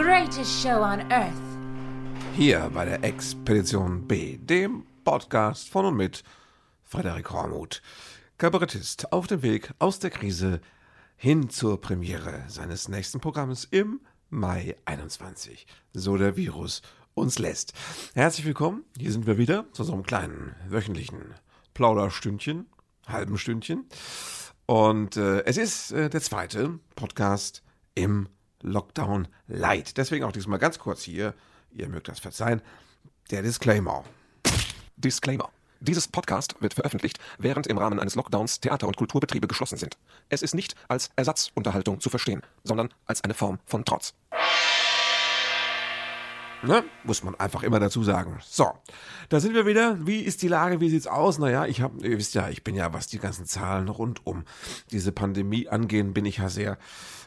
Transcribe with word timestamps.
greatest 0.00 0.62
show 0.62 0.80
on 0.80 1.00
earth. 1.10 1.32
Hier 2.36 2.70
bei 2.72 2.84
der 2.84 3.02
Expedition 3.02 4.06
B, 4.06 4.36
dem 4.36 4.86
Podcast 5.02 5.68
von 5.68 5.86
und 5.86 5.96
mit 5.96 6.22
Frederik 6.84 7.32
Hormuth, 7.32 7.82
Kabarettist 8.38 9.12
auf 9.12 9.26
dem 9.26 9.42
Weg 9.42 9.72
aus 9.80 9.98
der 9.98 10.10
Krise 10.10 10.60
hin 11.16 11.50
zur 11.50 11.80
Premiere 11.80 12.44
seines 12.46 12.86
nächsten 12.86 13.18
Programms 13.18 13.64
im 13.64 14.00
Mai 14.30 14.76
21. 14.84 15.66
So 15.94 16.16
der 16.16 16.36
Virus 16.36 16.82
uns 17.14 17.40
lässt. 17.40 17.72
Herzlich 18.14 18.46
willkommen, 18.46 18.84
hier 18.96 19.10
sind 19.10 19.26
wir 19.26 19.36
wieder 19.36 19.64
zu 19.72 19.82
einem 19.92 20.04
kleinen 20.04 20.54
wöchentlichen 20.68 21.34
Plauderstündchen, 21.74 22.66
halben 23.08 23.36
Stündchen. 23.36 23.88
Und 24.64 25.16
äh, 25.16 25.42
es 25.44 25.56
ist 25.56 25.90
äh, 25.90 26.08
der 26.08 26.20
zweite 26.20 26.78
Podcast 26.94 27.64
im 27.96 28.28
Lockdown 28.62 29.28
Light. 29.46 29.96
Deswegen 29.96 30.24
auch 30.24 30.32
diesmal 30.32 30.58
ganz 30.58 30.78
kurz 30.78 31.02
hier, 31.02 31.34
ihr 31.70 31.88
mögt 31.88 32.08
das 32.08 32.18
verzeihen, 32.18 32.62
der 33.30 33.42
Disclaimer. 33.42 34.04
Disclaimer. 34.96 35.50
Dieses 35.80 36.08
Podcast 36.08 36.60
wird 36.60 36.74
veröffentlicht, 36.74 37.20
während 37.38 37.68
im 37.68 37.78
Rahmen 37.78 38.00
eines 38.00 38.16
Lockdowns 38.16 38.58
Theater- 38.58 38.88
und 38.88 38.96
Kulturbetriebe 38.96 39.46
geschlossen 39.46 39.78
sind. 39.78 39.96
Es 40.28 40.42
ist 40.42 40.54
nicht 40.54 40.74
als 40.88 41.10
Ersatzunterhaltung 41.14 42.00
zu 42.00 42.10
verstehen, 42.10 42.42
sondern 42.64 42.92
als 43.06 43.22
eine 43.22 43.34
Form 43.34 43.60
von 43.64 43.84
Trotz. 43.84 44.14
Ne? 46.62 46.82
Muss 47.04 47.22
man 47.22 47.34
einfach 47.36 47.62
immer 47.62 47.78
dazu 47.78 48.02
sagen. 48.02 48.38
So, 48.44 48.70
da 49.28 49.38
sind 49.38 49.54
wir 49.54 49.64
wieder. 49.64 49.96
Wie 50.06 50.20
ist 50.20 50.42
die 50.42 50.48
Lage? 50.48 50.80
Wie 50.80 50.90
sieht's 50.90 51.06
aus? 51.06 51.38
Naja, 51.38 51.66
ich 51.66 51.80
habe, 51.80 52.06
ihr 52.06 52.18
wisst 52.18 52.34
ja, 52.34 52.48
ich 52.48 52.64
bin 52.64 52.74
ja, 52.74 52.92
was 52.92 53.06
die 53.06 53.18
ganzen 53.18 53.46
Zahlen 53.46 53.88
rund 53.88 54.26
um 54.26 54.44
diese 54.90 55.12
Pandemie 55.12 55.68
angehen, 55.68 56.14
bin 56.14 56.24
ich 56.24 56.38
ja 56.38 56.48
sehr 56.48 56.78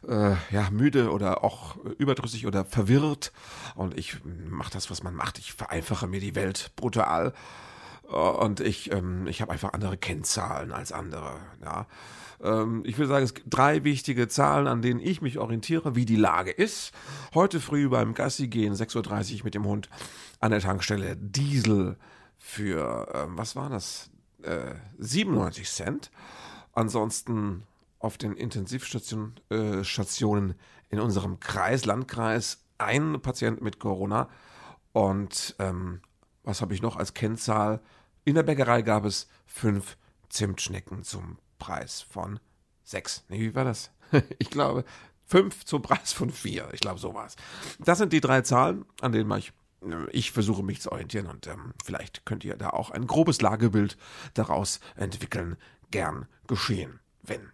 äh, 0.07 0.35
ja, 0.51 0.69
müde 0.69 1.11
oder 1.11 1.43
auch 1.43 1.77
überdrüssig 1.97 2.45
oder 2.45 2.65
verwirrt. 2.65 3.31
Und 3.75 3.97
ich 3.97 4.17
mache 4.23 4.71
das, 4.71 4.91
was 4.91 5.01
man 5.01 5.15
macht. 5.15 5.39
Ich 5.39 5.53
vereinfache 5.53 6.07
mir 6.07 6.19
die 6.19 6.35
Welt 6.35 6.71
brutal. 6.75 7.33
Und 8.11 8.59
ich, 8.59 8.91
ähm, 8.91 9.25
ich 9.27 9.41
habe 9.41 9.51
einfach 9.51 9.73
andere 9.73 9.97
Kennzahlen 9.97 10.71
als 10.71 10.91
andere. 10.91 11.39
Ja. 11.63 11.87
Ähm, 12.43 12.83
ich 12.85 12.97
will 12.97 13.07
sagen, 13.07 13.23
es 13.23 13.33
gibt 13.33 13.47
drei 13.49 13.83
wichtige 13.85 14.27
Zahlen, 14.27 14.67
an 14.67 14.81
denen 14.81 14.99
ich 14.99 15.21
mich 15.21 15.37
orientiere, 15.37 15.95
wie 15.95 16.05
die 16.05 16.17
Lage 16.17 16.51
ist. 16.51 16.91
Heute 17.33 17.61
früh 17.61 17.87
beim 17.87 18.13
Gassi 18.13 18.47
gehen, 18.49 18.73
6.30 18.73 19.39
Uhr 19.39 19.45
mit 19.45 19.55
dem 19.55 19.65
Hund 19.65 19.89
an 20.39 20.51
der 20.51 20.59
Tankstelle 20.59 21.15
Diesel 21.15 21.97
für, 22.37 23.07
ähm, 23.13 23.37
was 23.37 23.55
war 23.55 23.69
das? 23.69 24.09
Äh, 24.41 24.75
97 24.97 25.69
Cent. 25.69 26.11
Ansonsten 26.73 27.63
auf 27.99 28.17
den 28.17 28.33
Intensivstationen 28.33 29.35
äh, 30.49 30.55
in 30.89 30.99
unserem 30.99 31.39
Kreis, 31.39 31.85
Landkreis, 31.85 32.65
ein 32.77 33.21
Patient 33.21 33.61
mit 33.61 33.79
Corona. 33.79 34.27
Und 34.91 35.55
ähm, 35.59 36.01
was 36.43 36.61
habe 36.61 36.73
ich 36.73 36.81
noch 36.81 36.97
als 36.97 37.13
Kennzahl? 37.13 37.81
In 38.23 38.35
der 38.35 38.43
Bäckerei 38.43 38.81
gab 38.81 39.05
es 39.05 39.27
fünf 39.45 39.97
Zimtschnecken 40.29 41.03
zum 41.03 41.37
Preis 41.57 42.01
von 42.01 42.39
sechs. 42.83 43.23
Nee, 43.29 43.39
wie 43.39 43.55
war 43.55 43.65
das? 43.65 43.91
Ich 44.39 44.49
glaube, 44.49 44.83
fünf 45.25 45.63
zum 45.63 45.81
Preis 45.81 46.11
von 46.11 46.29
vier. 46.29 46.69
Ich 46.73 46.81
glaube, 46.81 46.99
so 46.99 47.13
war 47.13 47.25
es. 47.25 47.35
Das 47.79 47.97
sind 47.97 48.11
die 48.13 48.19
drei 48.19 48.41
Zahlen, 48.41 48.85
an 48.99 49.13
denen 49.13 49.31
ich, 49.37 49.53
ich 50.11 50.31
versuche 50.31 50.63
mich 50.63 50.81
zu 50.81 50.91
orientieren 50.91 51.27
und 51.27 51.47
ähm, 51.47 51.73
vielleicht 51.83 52.25
könnt 52.25 52.43
ihr 52.43 52.57
da 52.57 52.71
auch 52.71 52.91
ein 52.91 53.07
grobes 53.07 53.41
Lagebild 53.41 53.97
daraus 54.33 54.81
entwickeln. 54.95 55.57
Gern 55.89 56.27
geschehen, 56.47 56.99
wenn. 57.23 57.51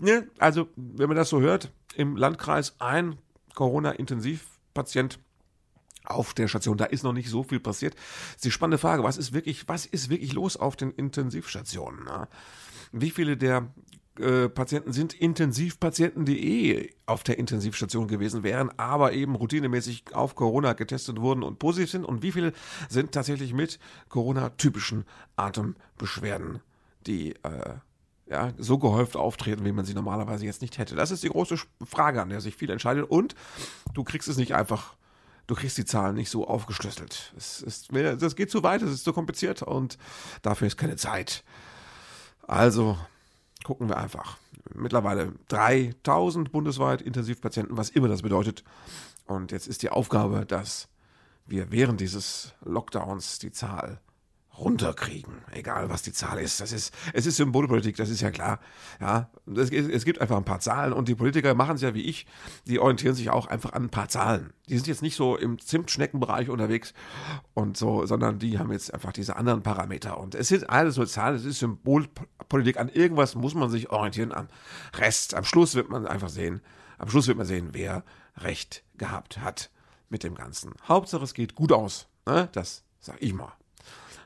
Ne? 0.00 0.28
Also, 0.38 0.68
wenn 0.76 1.08
man 1.08 1.16
das 1.16 1.28
so 1.28 1.40
hört, 1.40 1.70
im 1.94 2.16
Landkreis 2.16 2.74
ein 2.80 3.18
Corona-Intensivpatient 3.54 5.18
auf 6.04 6.34
der 6.34 6.48
Station. 6.48 6.76
Da 6.76 6.84
ist 6.84 7.02
noch 7.02 7.12
nicht 7.12 7.28
so 7.28 7.42
viel 7.42 7.60
passiert. 7.60 7.94
Das 7.94 8.36
ist 8.36 8.44
die 8.44 8.50
spannende 8.50 8.78
Frage, 8.78 9.02
was 9.02 9.16
ist 9.16 9.32
wirklich, 9.32 9.68
was 9.68 9.86
ist 9.86 10.10
wirklich 10.10 10.32
los 10.32 10.56
auf 10.56 10.76
den 10.76 10.90
Intensivstationen? 10.90 12.00
Na? 12.04 12.28
Wie 12.92 13.10
viele 13.10 13.36
der 13.36 13.72
äh, 14.18 14.48
Patienten 14.48 14.92
sind 14.92 15.14
Intensivpatienten, 15.14 16.24
die 16.24 16.74
eh 16.76 16.94
auf 17.06 17.24
der 17.24 17.38
Intensivstation 17.38 18.06
gewesen 18.06 18.42
wären, 18.42 18.70
aber 18.78 19.12
eben 19.12 19.34
routinemäßig 19.34 20.14
auf 20.14 20.36
Corona 20.36 20.74
getestet 20.74 21.20
wurden 21.20 21.42
und 21.42 21.58
positiv 21.58 21.90
sind? 21.90 22.04
Und 22.04 22.22
wie 22.22 22.32
viele 22.32 22.52
sind 22.88 23.12
tatsächlich 23.12 23.52
mit 23.52 23.78
Corona-typischen 24.08 25.04
Atembeschwerden, 25.36 26.60
die 27.06 27.32
äh, 27.42 27.74
ja, 28.26 28.52
so 28.56 28.78
gehäuft 28.78 29.16
auftreten, 29.16 29.64
wie 29.64 29.72
man 29.72 29.84
sie 29.84 29.94
normalerweise 29.94 30.46
jetzt 30.46 30.62
nicht 30.62 30.78
hätte? 30.78 30.94
Das 30.94 31.10
ist 31.10 31.22
die 31.22 31.28
große 31.28 31.56
Frage, 31.84 32.22
an 32.22 32.28
der 32.28 32.40
sich 32.40 32.54
viel 32.54 32.70
entscheidet. 32.70 33.10
Und 33.10 33.34
du 33.94 34.04
kriegst 34.04 34.28
es 34.28 34.36
nicht 34.36 34.54
einfach 34.54 34.96
du 35.46 35.54
kriegst 35.54 35.78
die 35.78 35.84
Zahlen 35.84 36.14
nicht 36.14 36.30
so 36.30 36.46
aufgeschlüsselt. 36.46 37.32
Es 37.36 37.60
ist, 37.60 37.90
das 37.92 38.36
geht 38.36 38.50
zu 38.50 38.62
weit, 38.62 38.82
es 38.82 38.92
ist 38.92 39.04
zu 39.04 39.12
kompliziert 39.12 39.62
und 39.62 39.98
dafür 40.42 40.66
ist 40.66 40.76
keine 40.76 40.96
Zeit. 40.96 41.44
Also 42.46 42.98
gucken 43.64 43.88
wir 43.88 43.96
einfach. 43.96 44.38
Mittlerweile 44.74 45.32
3000 45.48 46.50
bundesweit 46.50 47.02
Intensivpatienten, 47.02 47.76
was 47.76 47.90
immer 47.90 48.08
das 48.08 48.22
bedeutet. 48.22 48.64
Und 49.26 49.52
jetzt 49.52 49.66
ist 49.66 49.82
die 49.82 49.90
Aufgabe, 49.90 50.46
dass 50.46 50.88
wir 51.46 51.70
während 51.70 52.00
dieses 52.00 52.54
Lockdowns 52.64 53.38
die 53.38 53.52
Zahl 53.52 54.00
runterkriegen, 54.58 55.42
egal 55.50 55.90
was 55.90 56.02
die 56.02 56.12
Zahl 56.12 56.38
ist. 56.38 56.60
Das 56.60 56.72
ist, 56.72 56.94
es 57.12 57.26
ist 57.26 57.36
Symbolpolitik, 57.36 57.96
das 57.96 58.08
ist 58.08 58.20
ja 58.20 58.30
klar. 58.30 58.60
Ja, 59.00 59.30
es, 59.46 59.70
es 59.70 60.04
gibt 60.04 60.20
einfach 60.20 60.36
ein 60.36 60.44
paar 60.44 60.60
Zahlen 60.60 60.92
und 60.92 61.08
die 61.08 61.14
Politiker 61.14 61.54
machen 61.54 61.76
es 61.76 61.82
ja 61.82 61.94
wie 61.94 62.02
ich, 62.02 62.26
die 62.66 62.78
orientieren 62.78 63.14
sich 63.14 63.30
auch 63.30 63.46
einfach 63.46 63.72
an 63.72 63.84
ein 63.84 63.90
paar 63.90 64.08
Zahlen. 64.08 64.52
Die 64.68 64.76
sind 64.76 64.86
jetzt 64.86 65.02
nicht 65.02 65.16
so 65.16 65.36
im 65.36 65.58
Zimtschneckenbereich 65.58 66.50
unterwegs 66.50 66.94
und 67.52 67.76
so, 67.76 68.06
sondern 68.06 68.38
die 68.38 68.58
haben 68.58 68.70
jetzt 68.72 68.94
einfach 68.94 69.12
diese 69.12 69.36
anderen 69.36 69.62
Parameter. 69.62 70.18
Und 70.18 70.34
es 70.34 70.48
sind 70.48 70.70
alles 70.70 70.94
so 70.94 71.04
Zahlen, 71.04 71.36
es 71.36 71.44
ist 71.44 71.58
Symbolpolitik. 71.58 72.78
An 72.78 72.88
irgendwas 72.88 73.34
muss 73.34 73.54
man 73.54 73.70
sich 73.70 73.90
orientieren. 73.90 74.32
Am 74.32 74.48
Rest, 74.96 75.34
am 75.34 75.44
Schluss 75.44 75.74
wird 75.74 75.90
man 75.90 76.06
einfach 76.06 76.28
sehen, 76.28 76.60
am 76.98 77.08
Schluss 77.08 77.26
wird 77.26 77.36
man 77.36 77.46
sehen, 77.46 77.70
wer 77.72 78.04
Recht 78.36 78.84
gehabt 78.96 79.38
hat 79.38 79.70
mit 80.08 80.22
dem 80.22 80.34
Ganzen. 80.34 80.74
Hauptsache 80.88 81.24
es 81.24 81.34
geht 81.34 81.54
gut 81.54 81.72
aus. 81.72 82.08
Ne? 82.26 82.48
Das 82.52 82.84
sag 83.00 83.20
ich 83.20 83.34
mal. 83.34 83.52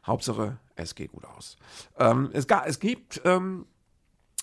Hauptsache, 0.09 0.59
es 0.77 0.95
geht 0.95 1.13
gut 1.13 1.25
aus. 1.25 1.57
Ähm, 1.99 2.31
es, 2.33 2.47
es, 2.67 2.81
gibt. 2.81 3.21
Ähm, 3.25 3.67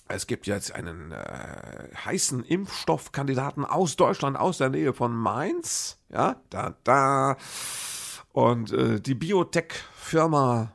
es 0.08 0.28
gibt 0.28 0.46
jetzt 0.46 0.72
einen 0.72 1.12
äh, 1.12 1.90
heißen 2.06 2.44
Impfstoffkandidaten 2.44 3.66
aus 3.66 3.96
Deutschland, 3.96 4.38
aus 4.38 4.60
der 4.60 4.70
Nähe 4.70 4.94
von 4.94 5.16
Mainz. 5.16 5.98
Ja, 6.10 6.42
da, 6.50 6.76
da. 6.84 7.38
Und 8.32 8.72
äh, 8.72 9.00
die 9.00 9.16
Biotech-Firma, 9.16 10.74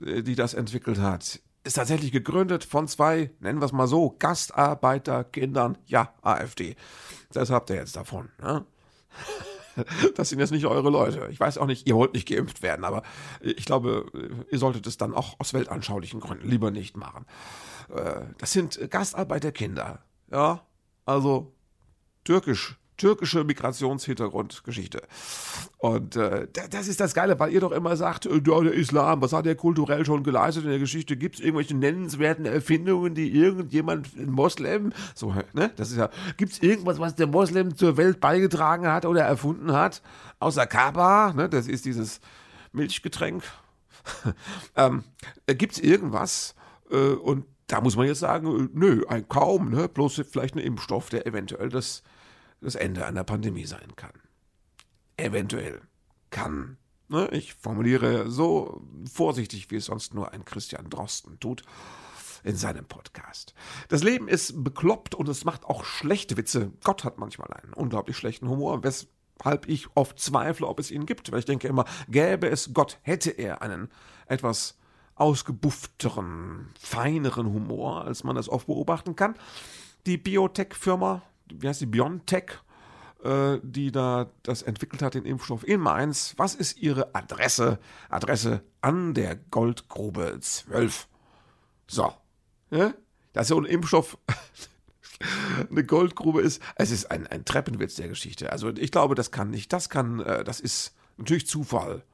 äh, 0.00 0.22
die 0.22 0.36
das 0.36 0.54
entwickelt 0.54 0.98
hat, 0.98 1.40
ist 1.64 1.74
tatsächlich 1.74 2.12
gegründet 2.12 2.62
von 2.62 2.86
zwei, 2.86 3.30
nennen 3.40 3.60
wir 3.60 3.66
es 3.66 3.72
mal 3.72 3.88
so, 3.88 4.14
Gastarbeiterkindern. 4.16 5.78
Ja, 5.86 6.14
AfD. 6.22 6.76
Das 7.32 7.50
habt 7.50 7.70
ihr 7.70 7.76
jetzt 7.76 7.96
davon. 7.96 8.30
Ne? 8.40 8.64
das 10.14 10.28
sind 10.28 10.38
jetzt 10.38 10.52
nicht 10.52 10.66
eure 10.66 10.90
Leute. 10.90 11.28
Ich 11.30 11.40
weiß 11.40 11.58
auch 11.58 11.66
nicht, 11.66 11.86
ihr 11.86 11.94
wollt 11.94 12.14
nicht 12.14 12.28
geimpft 12.28 12.62
werden, 12.62 12.84
aber 12.84 13.02
ich 13.40 13.64
glaube, 13.64 14.06
ihr 14.50 14.58
solltet 14.58 14.86
es 14.86 14.96
dann 14.96 15.14
auch 15.14 15.38
aus 15.38 15.54
weltanschaulichen 15.54 16.20
Gründen 16.20 16.48
lieber 16.48 16.70
nicht 16.70 16.96
machen. 16.96 17.26
Äh, 17.94 18.22
das 18.38 18.52
sind 18.52 18.90
Gastarbeiterkinder. 18.90 20.04
Ja, 20.30 20.66
also 21.04 21.52
türkisch 22.24 22.76
türkische 22.96 23.44
Migrationshintergrundgeschichte. 23.44 25.02
Und 25.78 26.16
äh, 26.16 26.48
das 26.70 26.88
ist 26.88 27.00
das 27.00 27.14
Geile, 27.14 27.38
weil 27.38 27.52
ihr 27.52 27.60
doch 27.60 27.72
immer 27.72 27.96
sagt, 27.96 28.26
äh, 28.26 28.40
der 28.40 28.72
Islam, 28.72 29.20
was 29.20 29.32
hat 29.32 29.46
er 29.46 29.54
kulturell 29.54 30.04
schon 30.04 30.22
geleistet 30.22 30.64
in 30.64 30.70
der 30.70 30.78
Geschichte? 30.78 31.16
Gibt 31.16 31.36
es 31.36 31.40
irgendwelche 31.40 31.76
nennenswerten 31.76 32.46
Erfindungen, 32.46 33.14
die 33.14 33.30
irgendjemand, 33.30 34.16
ein 34.16 34.30
Moslem, 34.30 34.92
so, 35.14 35.34
ne, 35.52 35.70
das 35.76 35.90
ist 35.90 35.98
ja, 35.98 36.10
gibt 36.36 36.52
es 36.52 36.62
irgendwas, 36.62 36.98
was 36.98 37.14
der 37.14 37.26
Moslem 37.26 37.76
zur 37.76 37.96
Welt 37.96 38.20
beigetragen 38.20 38.86
hat 38.88 39.04
oder 39.04 39.22
erfunden 39.22 39.72
hat? 39.72 40.02
Außer 40.38 40.66
Kaba, 40.66 41.32
ne, 41.34 41.48
das 41.48 41.68
ist 41.68 41.84
dieses 41.84 42.20
Milchgetränk. 42.72 43.42
ähm, 44.76 45.04
äh, 45.46 45.54
gibt 45.54 45.74
es 45.74 45.78
irgendwas? 45.80 46.54
Äh, 46.90 46.96
und 46.96 47.44
da 47.66 47.80
muss 47.80 47.96
man 47.96 48.06
jetzt 48.06 48.20
sagen, 48.20 48.46
äh, 48.46 48.68
nö, 48.72 49.04
ein, 49.08 49.28
kaum, 49.28 49.70
ne, 49.70 49.88
bloß 49.88 50.22
vielleicht 50.30 50.54
ein 50.54 50.60
Impfstoff, 50.60 51.10
der 51.10 51.26
eventuell 51.26 51.68
das 51.68 52.02
das 52.60 52.74
Ende 52.74 53.06
einer 53.06 53.24
Pandemie 53.24 53.66
sein 53.66 53.96
kann. 53.96 54.12
Eventuell 55.16 55.80
kann. 56.30 56.76
Ne? 57.08 57.28
Ich 57.32 57.54
formuliere 57.54 58.30
so 58.30 58.82
vorsichtig, 59.10 59.70
wie 59.70 59.76
es 59.76 59.86
sonst 59.86 60.14
nur 60.14 60.32
ein 60.32 60.44
Christian 60.44 60.90
Drosten 60.90 61.38
tut 61.40 61.62
in 62.44 62.56
seinem 62.56 62.84
Podcast. 62.84 63.54
Das 63.88 64.02
Leben 64.02 64.28
ist 64.28 64.62
bekloppt 64.62 65.14
und 65.14 65.28
es 65.28 65.44
macht 65.44 65.64
auch 65.64 65.84
schlechte 65.84 66.36
Witze. 66.36 66.72
Gott 66.84 67.04
hat 67.04 67.18
manchmal 67.18 67.52
einen 67.52 67.72
unglaublich 67.72 68.16
schlechten 68.16 68.48
Humor, 68.48 68.84
weshalb 68.84 69.68
ich 69.68 69.88
oft 69.94 70.18
zweifle, 70.18 70.66
ob 70.66 70.78
es 70.78 70.90
ihn 70.90 71.06
gibt. 71.06 71.32
Weil 71.32 71.40
ich 71.40 71.44
denke 71.44 71.68
immer, 71.68 71.84
gäbe 72.08 72.48
es 72.48 72.72
Gott, 72.72 72.98
hätte 73.02 73.30
er 73.30 73.62
einen 73.62 73.90
etwas 74.26 74.78
ausgebuffteren, 75.16 76.70
feineren 76.78 77.46
Humor, 77.46 78.04
als 78.04 78.22
man 78.22 78.36
das 78.36 78.48
oft 78.48 78.66
beobachten 78.66 79.16
kann. 79.16 79.34
die 80.06 80.18
Biotech-Firma, 80.18 81.22
wie 81.52 81.68
heißt 81.68 81.80
die, 81.80 81.86
BioNTech, 81.86 82.52
äh, 83.24 83.58
die 83.62 83.92
da 83.92 84.30
das 84.42 84.62
entwickelt 84.62 85.02
hat, 85.02 85.14
den 85.14 85.24
Impfstoff 85.24 85.66
in 85.66 85.80
Mainz. 85.80 86.34
Was 86.36 86.54
ist 86.54 86.78
Ihre 86.78 87.14
Adresse? 87.14 87.78
Adresse 88.08 88.62
an 88.80 89.14
der 89.14 89.36
Goldgrube 89.36 90.38
12. 90.40 91.08
So. 91.86 92.12
Ja? 92.70 92.94
Dass 93.32 93.48
so 93.48 93.58
ein 93.58 93.64
Impfstoff 93.64 94.18
eine 95.70 95.84
Goldgrube 95.84 96.40
ist, 96.40 96.62
es 96.76 96.90
ist 96.90 97.10
ein, 97.10 97.26
ein 97.26 97.44
Treppenwitz 97.44 97.96
der 97.96 98.08
Geschichte. 98.08 98.52
Also 98.52 98.70
ich 98.70 98.90
glaube, 98.90 99.14
das 99.14 99.30
kann 99.30 99.50
nicht, 99.50 99.72
das 99.72 99.88
kann, 99.88 100.20
äh, 100.20 100.44
das 100.44 100.60
ist 100.60 100.94
natürlich 101.16 101.46
Zufall 101.46 102.04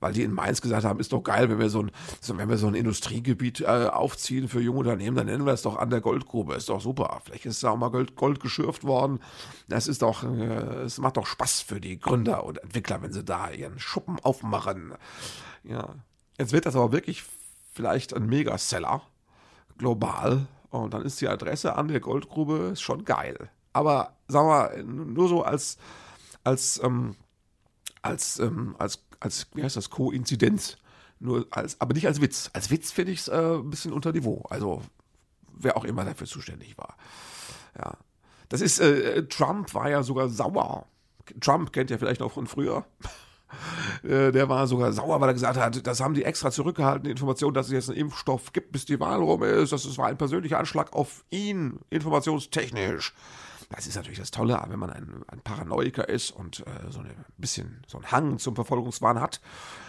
weil 0.00 0.12
die 0.12 0.22
in 0.22 0.32
Mainz 0.32 0.60
gesagt 0.60 0.84
haben, 0.84 1.00
ist 1.00 1.12
doch 1.12 1.22
geil, 1.22 1.48
wenn 1.48 1.58
wir 1.58 1.70
so 1.70 1.82
ein, 1.82 1.90
wenn 2.26 2.48
wir 2.48 2.58
so 2.58 2.66
ein 2.66 2.74
Industriegebiet 2.74 3.62
äh, 3.62 3.88
aufziehen 3.90 4.48
für 4.48 4.60
junge 4.60 4.80
Unternehmen, 4.80 5.16
dann 5.16 5.26
nennen 5.26 5.46
wir 5.46 5.52
es 5.52 5.62
doch 5.62 5.76
an 5.76 5.90
der 5.90 6.00
Goldgrube. 6.00 6.54
Ist 6.54 6.68
doch 6.68 6.80
super. 6.80 7.20
Vielleicht 7.24 7.46
ist 7.46 7.62
da 7.64 7.70
auch 7.70 7.76
mal 7.76 7.88
Gold, 7.88 8.16
Gold 8.16 8.40
geschürft 8.40 8.84
worden. 8.84 9.20
Das 9.68 9.88
ist 9.88 10.02
doch, 10.02 10.22
äh, 10.24 10.82
es 10.84 10.98
macht 10.98 11.16
doch 11.16 11.26
Spaß 11.26 11.62
für 11.62 11.80
die 11.80 11.98
Gründer 11.98 12.44
und 12.44 12.58
Entwickler, 12.58 13.00
wenn 13.02 13.12
sie 13.12 13.24
da 13.24 13.50
ihren 13.50 13.78
Schuppen 13.78 14.18
aufmachen. 14.20 14.94
Ja. 15.64 15.94
Jetzt 16.38 16.52
wird 16.52 16.66
das 16.66 16.76
aber 16.76 16.92
wirklich 16.92 17.24
vielleicht 17.72 18.14
ein 18.14 18.26
Megaseller 18.26 19.02
global. 19.78 20.46
Und 20.70 20.92
dann 20.92 21.02
ist 21.02 21.20
die 21.20 21.28
Adresse 21.28 21.76
an 21.76 21.88
der 21.88 22.00
Goldgrube 22.00 22.74
schon 22.76 23.04
geil. 23.04 23.50
Aber 23.72 24.16
sagen 24.28 24.48
wir, 24.48 24.84
nur 24.84 25.28
so 25.28 25.42
als, 25.42 25.78
als, 26.44 26.80
ähm, 26.82 27.14
als, 28.02 28.38
ähm, 28.38 28.74
als 28.78 29.05
als, 29.20 29.48
wie 29.54 29.62
heißt 29.62 29.76
das, 29.76 29.90
Koinzidenz. 29.90 30.78
Nur 31.18 31.46
als, 31.50 31.80
aber 31.80 31.94
nicht 31.94 32.06
als 32.06 32.20
Witz. 32.20 32.50
Als 32.52 32.70
Witz 32.70 32.92
finde 32.92 33.12
ich 33.12 33.20
es 33.20 33.28
äh, 33.28 33.56
ein 33.56 33.70
bisschen 33.70 33.92
unter 33.92 34.12
Niveau. 34.12 34.44
Also, 34.50 34.82
wer 35.52 35.76
auch 35.76 35.84
immer 35.84 36.04
dafür 36.04 36.26
zuständig 36.26 36.76
war. 36.76 36.96
Ja. 37.78 37.96
Das 38.48 38.60
ist, 38.60 38.78
äh, 38.78 39.26
Trump 39.26 39.74
war 39.74 39.90
ja 39.90 40.02
sogar 40.02 40.28
sauer. 40.28 40.86
Trump 41.40 41.72
kennt 41.72 41.90
ja 41.90 41.98
vielleicht 41.98 42.20
noch 42.20 42.32
von 42.32 42.46
früher. 42.46 42.84
Äh, 44.02 44.32
der 44.32 44.48
war 44.48 44.66
sogar 44.66 44.92
sauer, 44.92 45.20
weil 45.20 45.30
er 45.30 45.34
gesagt 45.34 45.56
hat, 45.56 45.86
das 45.86 46.00
haben 46.00 46.14
die 46.14 46.24
extra 46.24 46.50
zurückgehalten, 46.50 47.04
die 47.04 47.10
Information, 47.12 47.54
dass 47.54 47.66
es 47.66 47.72
jetzt 47.72 47.88
einen 47.88 47.98
Impfstoff 47.98 48.52
gibt, 48.52 48.72
bis 48.72 48.84
die 48.86 48.98
Wahl 48.98 49.20
rum 49.22 49.44
ist. 49.44 49.72
Das 49.72 49.98
war 49.98 50.08
ein 50.08 50.18
persönlicher 50.18 50.58
Anschlag 50.58 50.92
auf 50.92 51.24
ihn, 51.30 51.78
informationstechnisch. 51.88 53.14
Das 53.70 53.86
ist 53.86 53.96
natürlich 53.96 54.18
das 54.18 54.30
Tolle, 54.30 54.62
wenn 54.68 54.78
man 54.78 54.90
ein, 54.90 55.24
ein 55.26 55.40
Paranoiker 55.40 56.08
ist 56.08 56.30
und 56.30 56.64
äh, 56.66 56.90
so 56.90 57.00
ein 57.00 57.10
bisschen 57.36 57.82
so 57.86 57.98
einen 57.98 58.12
Hang 58.12 58.38
zum 58.38 58.54
Verfolgungswahn 58.54 59.20
hat, 59.20 59.40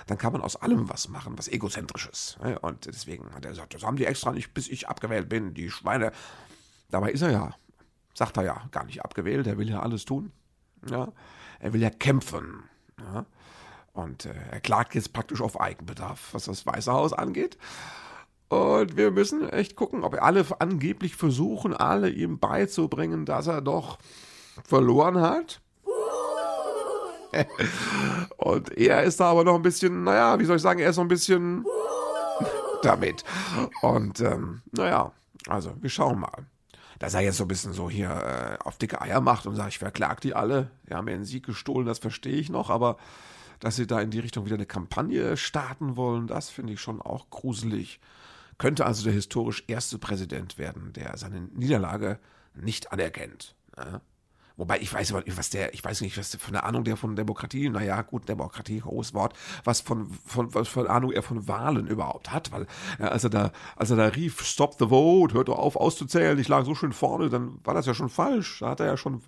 dann 0.08 0.18
kann 0.18 0.34
man 0.34 0.42
aus 0.42 0.56
allem 0.56 0.90
was 0.90 1.10
machen, 1.10 1.38
was 1.38 1.48
egozentrisches. 1.48 2.38
Ne? 2.42 2.58
Und 2.60 2.88
deswegen 2.88 3.34
hat 3.36 3.46
er 3.46 3.52
gesagt, 3.52 3.76
das 3.76 3.84
haben 3.84 3.98
die 3.98 4.06
extra 4.06 4.32
nicht, 4.32 4.54
bis 4.54 4.68
ich 4.68 4.90
abgewählt 4.90 5.30
bin, 5.30 5.54
die 5.54 5.70
Schweine. 5.70 6.12
Dabei 6.90 7.12
ist 7.12 7.22
er 7.22 7.32
ja, 7.32 7.56
sagt 8.14 8.38
er 8.38 8.44
ja, 8.44 8.68
gar 8.72 8.86
nicht 8.86 9.04
abgewählt, 9.04 9.46
er 9.46 9.58
will 9.58 9.70
ja 9.70 9.82
alles 9.82 10.06
tun. 10.06 10.32
Ja? 10.90 11.12
Er 11.60 11.74
will 11.74 11.82
ja 11.82 11.92
kämpfen. 11.92 12.64
Ja? 13.00 13.26
Und 13.94 14.26
äh, 14.26 14.34
er 14.52 14.60
klagt 14.60 14.96
jetzt 14.96 15.14
praktisch 15.14 15.42
auf 15.42 15.60
Eigenbedarf, 15.60 16.34
was 16.34 16.46
das 16.46 16.66
Weiße 16.66 16.92
Haus 16.92 17.14
angeht. 17.14 17.58
Und 18.50 18.96
wir 18.96 19.12
müssen 19.12 19.50
echt 19.50 19.76
gucken, 19.76 20.04
ob 20.04 20.22
alle 20.22 20.46
angeblich 20.60 21.16
versuchen, 21.16 21.74
alle 21.74 22.10
ihm 22.10 22.40
beizubringen, 22.40 23.26
dass 23.26 23.48
er 23.48 23.62
doch 23.62 23.98
verloren 24.64 25.20
hat. 25.20 25.60
Und 28.38 28.78
er 28.78 29.04
ist 29.04 29.20
da 29.20 29.32
aber 29.32 29.44
noch 29.44 29.56
ein 29.56 29.62
bisschen, 29.62 30.04
naja, 30.04 30.40
wie 30.40 30.46
soll 30.46 30.56
ich 30.56 30.62
sagen, 30.62 30.80
er 30.80 30.90
ist 30.90 30.96
noch 30.96 31.04
ein 31.04 31.10
bisschen 31.10 31.66
damit. 32.84 33.26
Und 33.82 34.22
ähm, 34.22 34.62
naja, 34.72 35.12
also 35.48 35.74
wir 35.82 35.90
schauen 35.90 36.20
mal. 36.20 36.46
Dass 37.00 37.14
er 37.14 37.22
jetzt 37.22 37.38
so 37.38 37.44
ein 37.44 37.50
bisschen 37.50 37.74
so 37.74 37.92
hier 37.92 38.10
äh, 38.10 38.64
auf 38.64 38.78
dicke 38.78 39.02
Eier 39.02 39.22
macht 39.22 39.46
und 39.46 39.56
sagt, 39.56 39.70
ich 39.70 39.78
verklag 39.78 40.20
die 40.22 40.34
alle, 40.34 40.72
die 40.90 40.96
haben 40.96 41.06
mir 41.06 41.14
einen 41.14 41.26
Sieg 41.26 41.46
gestohlen, 41.46 41.86
das 41.86 42.00
verstehe 42.00 42.38
ich 42.38 42.50
noch, 42.50 42.72
aber 42.72 42.98
dass 43.60 43.76
sie 43.76 43.86
da 43.86 44.00
in 44.02 44.10
die 44.10 44.20
Richtung 44.20 44.46
wieder 44.46 44.56
eine 44.56 44.66
Kampagne 44.66 45.38
starten 45.38 45.96
wollen, 45.96 46.26
das 46.26 46.50
finde 46.50 46.74
ich 46.74 46.82
schon 46.82 47.02
auch 47.02 47.30
gruselig 47.30 48.00
könnte 48.58 48.86
also 48.86 49.04
der 49.04 49.14
historisch 49.14 49.64
erste 49.68 49.98
Präsident 49.98 50.58
werden, 50.58 50.94
der 50.94 51.18
seine 51.18 51.42
Niederlage 51.42 52.20
nicht 52.54 52.92
anerkennt. 52.92 53.56
Ja? 53.78 54.02
Wobei 54.58 54.80
ich 54.80 54.92
weiß, 54.92 55.14
was 55.14 55.50
der, 55.52 55.76
ich 55.76 55.84
weiß 55.84 56.02
nicht, 56.02 56.18
was 56.18 56.36
für 56.36 56.48
eine 56.48 56.64
Ahnung 56.64 56.84
der 56.84 56.98
von 56.98 57.16
Demokratie, 57.16 57.70
naja, 57.70 58.02
gut, 58.02 58.28
Demokratie, 58.28 58.80
großes 58.80 59.14
Wort, 59.14 59.38
was 59.64 59.82
von, 59.82 60.10
von, 60.26 60.54
was 60.56 60.76
eine 60.76 60.90
Ahnung 60.90 61.12
er 61.12 61.22
von 61.22 61.48
Wahlen 61.48 61.86
überhaupt 61.86 62.32
hat, 62.32 62.52
weil, 62.52 62.66
ja, 62.98 63.10
als 63.10 63.24
er 63.24 63.30
da, 63.30 63.52
als 63.76 63.92
er 63.92 63.98
da 63.98 64.08
rief, 64.08 64.44
stop 64.44 64.76
the 64.80 64.90
vote, 64.90 65.36
hört 65.36 65.50
doch 65.50 65.60
auf 65.60 65.76
auszuzählen, 65.76 66.40
ich 66.40 66.48
lag 66.48 66.66
so 66.66 66.74
schön 66.74 66.92
vorne, 66.92 67.30
dann 67.30 67.60
war 67.64 67.76
das 67.76 67.86
ja 67.86 67.94
schon 67.94 68.10
falsch, 68.10 68.60
da 68.60 68.72
hat 68.72 68.80
er 68.80 68.88
ja 68.88 68.98
schon, 68.98 69.22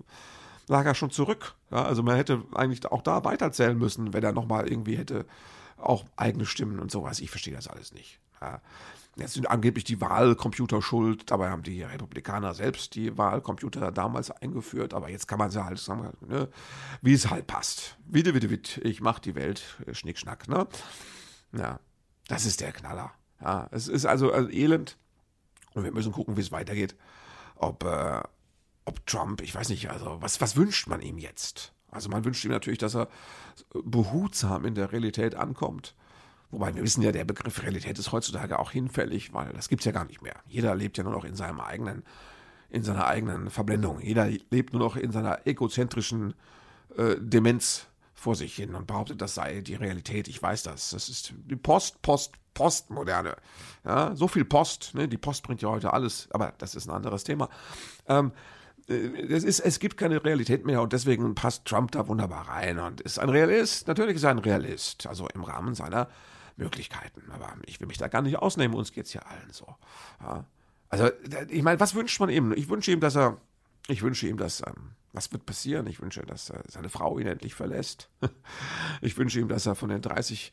lag 0.67 0.83
er 0.83 0.95
schon 0.95 1.11
zurück, 1.11 1.53
ja, 1.69 1.83
also 1.83 2.01
man 2.01 2.15
hätte 2.15 2.43
eigentlich 2.55 2.83
auch 2.87 3.03
da 3.03 3.23
weiterzählen 3.23 3.77
müssen, 3.77 4.13
wenn 4.13 4.23
er 4.23 4.31
nochmal 4.31 4.67
irgendwie 4.67 4.97
hätte 4.97 5.27
auch 5.77 6.05
eigene 6.15 6.47
Stimmen 6.47 6.79
und 6.79 6.89
sowas, 6.89 7.19
ich 7.19 7.29
verstehe 7.29 7.53
das 7.53 7.67
alles 7.67 7.93
nicht, 7.93 8.19
ja. 8.41 8.61
Jetzt 9.15 9.33
sind 9.33 9.50
angeblich 9.50 9.83
die 9.83 10.00
Wahlcomputer 10.00 10.81
schuld. 10.81 11.29
Dabei 11.29 11.50
haben 11.50 11.63
die 11.63 11.83
Republikaner 11.83 12.53
selbst 12.53 12.95
die 12.95 13.17
Wahlcomputer 13.17 13.91
damals 13.91 14.31
eingeführt. 14.31 14.94
Aber 14.94 15.09
jetzt 15.09 15.27
kann 15.27 15.39
man 15.39 15.51
sie 15.51 15.63
halt 15.63 15.79
sagen, 15.79 16.13
ne, 16.25 16.47
wie 17.01 17.13
es 17.13 17.29
halt 17.29 17.47
passt. 17.47 17.97
Witte, 18.06 18.33
witte, 18.33 18.50
witte. 18.50 18.81
Ich 18.81 19.01
mach 19.01 19.19
die 19.19 19.35
Welt. 19.35 19.77
Äh, 19.85 19.94
Schnickschnack. 19.94 20.47
Ne? 20.47 20.67
Ja, 21.51 21.79
das 22.27 22.45
ist 22.45 22.61
der 22.61 22.71
Knaller. 22.71 23.11
Ja, 23.41 23.67
es 23.71 23.88
ist 23.88 24.06
also, 24.06 24.31
also 24.31 24.50
elend. 24.50 24.97
Und 25.73 25.83
wir 25.83 25.91
müssen 25.91 26.12
gucken, 26.12 26.38
wie 26.38 26.41
es 26.41 26.51
weitergeht. 26.51 26.95
Ob, 27.55 27.83
äh, 27.83 28.21
ob 28.85 29.05
Trump, 29.05 29.41
ich 29.41 29.53
weiß 29.53 29.69
nicht, 29.69 29.89
also 29.89 30.21
was, 30.21 30.39
was 30.39 30.55
wünscht 30.55 30.88
man 30.88 31.01
ihm 31.01 31.17
jetzt? 31.17 31.73
Also 31.91 32.09
man 32.09 32.23
wünscht 32.23 32.45
ihm 32.45 32.51
natürlich, 32.51 32.79
dass 32.79 32.95
er 32.95 33.09
behutsam 33.83 34.65
in 34.65 34.75
der 34.75 34.91
Realität 34.91 35.35
ankommt 35.35 35.95
Wobei 36.51 36.74
wir 36.75 36.84
wissen 36.84 37.04
ja, 37.04 37.12
der 37.12 37.25
Begriff 37.25 37.62
Realität 37.62 38.00
ist 38.00 38.12
heutzutage 38.12 38.57
auch 38.57 38.72
hinfällig, 38.72 39.34
weil 39.34 39.54
das 39.54 39.69
gibt 39.69 39.81
es 39.81 39.86
ja 39.86 39.92
gar 39.92 40.06
nicht 40.06 40.22
mehr. 40.22 40.36
Jeder 40.48 40.75
lebt 40.75 40.98
ja 40.98 41.04
nur 41.04 41.13
noch 41.13 41.25
in 41.25 41.36
seinem 41.36 41.60
eigenen, 41.60 42.04
in 42.69 42.84
seiner 42.84 43.06
eigenen 43.06 43.50
Verblendung. 43.50 44.00
Jeder 44.01 44.27
lebt 44.50 44.74
nur 44.74 44.82
noch 44.82 44.96
in 44.96 45.12
seiner 45.12 45.46
egozentrischen 45.46 46.34
äh, 46.98 47.15
Demenz 47.20 47.88
vor 48.15 48.36
sich 48.36 48.56
hin 48.56 48.75
und 48.75 48.88
behauptet, 48.88 49.22
das 49.22 49.36
sei 49.36 49.62
die 49.62 49.75
Realität. 49.75 50.27
Ich 50.27 50.41
weiß 50.41 50.63
das. 50.63 50.89
Das 50.89 51.08
ist 51.08 51.34
die 51.46 51.56
Post, 51.56 52.01
Post, 52.01 52.34
Postmoderne. 52.53 53.38
Ja, 53.86 54.15
so 54.15 54.27
viel 54.27 54.44
Post. 54.44 54.94
Ne? 54.96 55.08
Die 55.08 55.18
Post 55.18 55.44
bringt 55.44 55.62
ja 55.62 55.70
heute 55.70 55.94
alles, 55.94 56.27
aber 56.32 56.53
das 56.58 56.75
ist 56.75 56.88
ein 56.88 56.96
anderes 56.96 57.24
Thema. 57.24 57.50
Ähm, 58.08 58.32
äh, 58.89 58.94
es, 59.29 59.44
ist, 59.44 59.60
es 59.60 59.79
gibt 59.79 59.98
keine 59.98 60.24
Realität 60.24 60.65
mehr 60.65 60.82
und 60.82 60.94
deswegen 60.94 61.36
passt 61.36 61.65
Trump 61.65 61.91
da 61.91 62.08
wunderbar 62.08 62.50
rein 62.50 62.79
und 62.79 63.01
ist 63.01 63.20
ein 63.20 63.29
Realist. 63.29 63.88
Natürlich 63.88 64.15
ist 64.15 64.24
er 64.24 64.32
ein 64.32 64.39
Realist, 64.39 65.08
also 65.08 65.27
im 65.34 65.44
Rahmen 65.44 65.75
seiner 65.75 66.10
Möglichkeiten. 66.60 67.32
Aber 67.32 67.54
ich 67.66 67.80
will 67.80 67.88
mich 67.88 67.98
da 67.98 68.08
gar 68.08 68.22
nicht 68.22 68.38
ausnehmen, 68.38 68.75
uns 68.75 68.92
geht 68.92 69.06
es 69.06 69.13
ja 69.13 69.22
allen 69.22 69.51
so. 69.51 69.68
Ja. 70.22 70.46
Also, 70.89 71.10
ich 71.50 71.63
meine, 71.63 71.80
was 71.80 71.96
wünscht 71.96 72.20
man 72.20 72.30
ihm? 72.30 72.51
Ich 72.54 72.70
wünsche 72.70 72.92
ihm, 72.92 73.00
dass 73.00 73.16
er, 73.16 73.38
ich 73.88 74.01
wünsche 74.01 74.28
ihm, 74.28 74.38
dass, 74.38 74.62
ähm, 74.62 74.92
was 75.13 75.32
wird 75.32 75.46
passieren? 75.46 75.88
Ich 75.88 76.01
wünsche, 76.01 76.22
dass 76.22 76.50
äh, 76.50 76.62
seine 76.68 76.89
Frau 76.89 77.20
ihn 77.20 77.28
endlich 77.28 77.56
verlässt. 77.56 78.10
ich 79.01 79.18
wünsche 79.18 79.39
ihm, 79.39 79.48
dass 79.48 79.66
er 79.66 79.75
von 79.75 79.89
den 79.89 80.01
30 80.01 80.51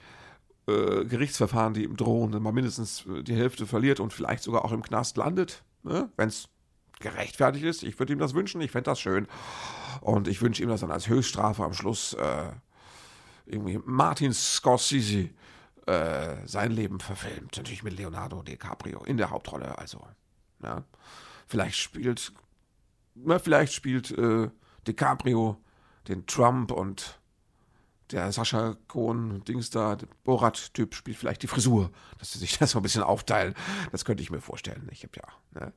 äh, 0.67 1.05
Gerichtsverfahren, 1.05 1.75
die 1.75 1.85
ihm 1.85 1.97
drohen, 1.97 2.31
mal 2.43 2.53
mindestens 2.53 3.05
äh, 3.07 3.23
die 3.23 3.35
Hälfte 3.35 3.67
verliert 3.67 4.01
und 4.01 4.13
vielleicht 4.13 4.43
sogar 4.43 4.65
auch 4.65 4.73
im 4.73 4.83
Knast 4.83 5.17
landet, 5.17 5.63
ne? 5.83 6.11
wenn 6.17 6.29
es 6.29 6.49
gerechtfertigt 7.01 7.65
ist. 7.65 7.83
Ich 7.83 7.99
würde 7.99 8.13
ihm 8.13 8.19
das 8.19 8.35
wünschen, 8.35 8.61
ich 8.61 8.71
fände 8.71 8.91
das 8.91 9.01
schön. 9.01 9.27
Und 10.01 10.29
ich 10.29 10.43
wünsche 10.43 10.63
ihm, 10.63 10.69
dass 10.69 10.81
dann 10.81 10.91
als 10.91 11.09
Höchststrafe 11.09 11.65
am 11.65 11.73
Schluss 11.73 12.15
äh, 12.15 12.51
irgendwie 13.47 13.81
Martin 13.85 14.33
Scorsese 14.33 15.31
äh, 15.87 16.47
sein 16.47 16.73
Leben 16.73 17.00
verfilmt. 17.00 17.57
Natürlich 17.57 17.83
mit 17.83 17.97
Leonardo 17.97 18.43
DiCaprio 18.43 19.05
in 19.05 19.16
der 19.16 19.31
Hauptrolle. 19.31 19.78
Also, 19.78 20.07
ja. 20.62 20.85
Vielleicht 21.47 21.76
spielt, 21.76 22.33
na, 23.14 23.38
vielleicht 23.38 23.73
spielt 23.73 24.11
äh, 24.11 24.50
DiCaprio 24.87 25.61
den 26.09 26.26
Trump 26.26 26.73
und 26.73 27.21
der 28.12 28.31
Sascha 28.31 28.76
Kohn, 28.87 29.43
Dings 29.45 29.71
da, 29.71 29.97
der 29.97 30.07
Borat-Typ 30.25 30.95
spielt 30.95 31.16
vielleicht 31.16 31.43
die 31.43 31.49
Frisur, 31.49 31.90
dass 32.19 32.33
sie 32.33 32.38
sich 32.38 32.59
das 32.59 32.73
so 32.73 32.78
ein 32.78 32.83
bisschen 32.83 33.02
aufteilen. 33.02 33.55
Das 33.93 34.05
könnte 34.05 34.23
ich 34.23 34.31
mir 34.31 34.40
vorstellen. 34.40 34.88
Ich 34.93 35.02
habe 35.02 35.12
ja, 35.16 35.61
ne? 35.61 35.73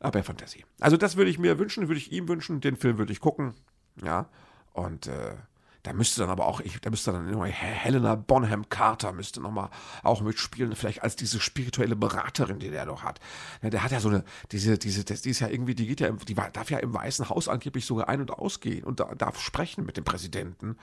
aber 0.00 0.22
Fantasie. 0.22 0.64
Also 0.80 0.96
das 0.96 1.16
würde 1.16 1.30
ich 1.30 1.38
mir 1.38 1.58
wünschen, 1.58 1.88
würde 1.88 1.98
ich 1.98 2.12
ihm 2.12 2.28
wünschen. 2.28 2.60
Den 2.60 2.76
Film 2.76 2.98
würde 2.98 3.12
ich 3.12 3.20
gucken, 3.20 3.54
ja. 4.02 4.28
Und 4.72 5.06
äh, 5.06 5.36
da 5.82 5.92
müsste 5.92 6.20
dann 6.20 6.30
aber 6.30 6.46
auch, 6.46 6.60
ich, 6.60 6.80
da 6.80 6.90
müsste 6.90 7.12
dann 7.12 7.42
Helena 7.44 8.14
Bonham 8.14 8.68
Carter 8.68 9.12
müsste 9.12 9.40
nochmal 9.40 9.70
auch 10.02 10.20
mitspielen, 10.20 10.74
vielleicht 10.76 11.02
als 11.02 11.16
diese 11.16 11.40
spirituelle 11.40 11.96
Beraterin, 11.96 12.60
die 12.60 12.70
der 12.70 12.86
doch 12.86 13.02
hat. 13.02 13.18
Ja, 13.62 13.70
der 13.70 13.82
hat 13.82 13.90
ja 13.90 14.00
so 14.00 14.08
eine, 14.08 14.24
diese, 14.52 14.78
diese, 14.78 15.04
die 15.04 15.30
ist 15.30 15.40
ja 15.40 15.48
irgendwie, 15.48 15.74
die 15.74 15.86
geht 15.86 16.00
ja, 16.00 16.10
die 16.10 16.34
darf 16.34 16.70
ja 16.70 16.78
im 16.78 16.94
Weißen 16.94 17.28
Haus 17.28 17.48
angeblich 17.48 17.84
sogar 17.84 18.08
ein- 18.08 18.20
und 18.20 18.30
ausgehen 18.30 18.84
und 18.84 19.00
darf 19.00 19.40
sprechen 19.40 19.84
mit 19.84 19.96
dem 19.96 20.04
Präsidenten. 20.04 20.76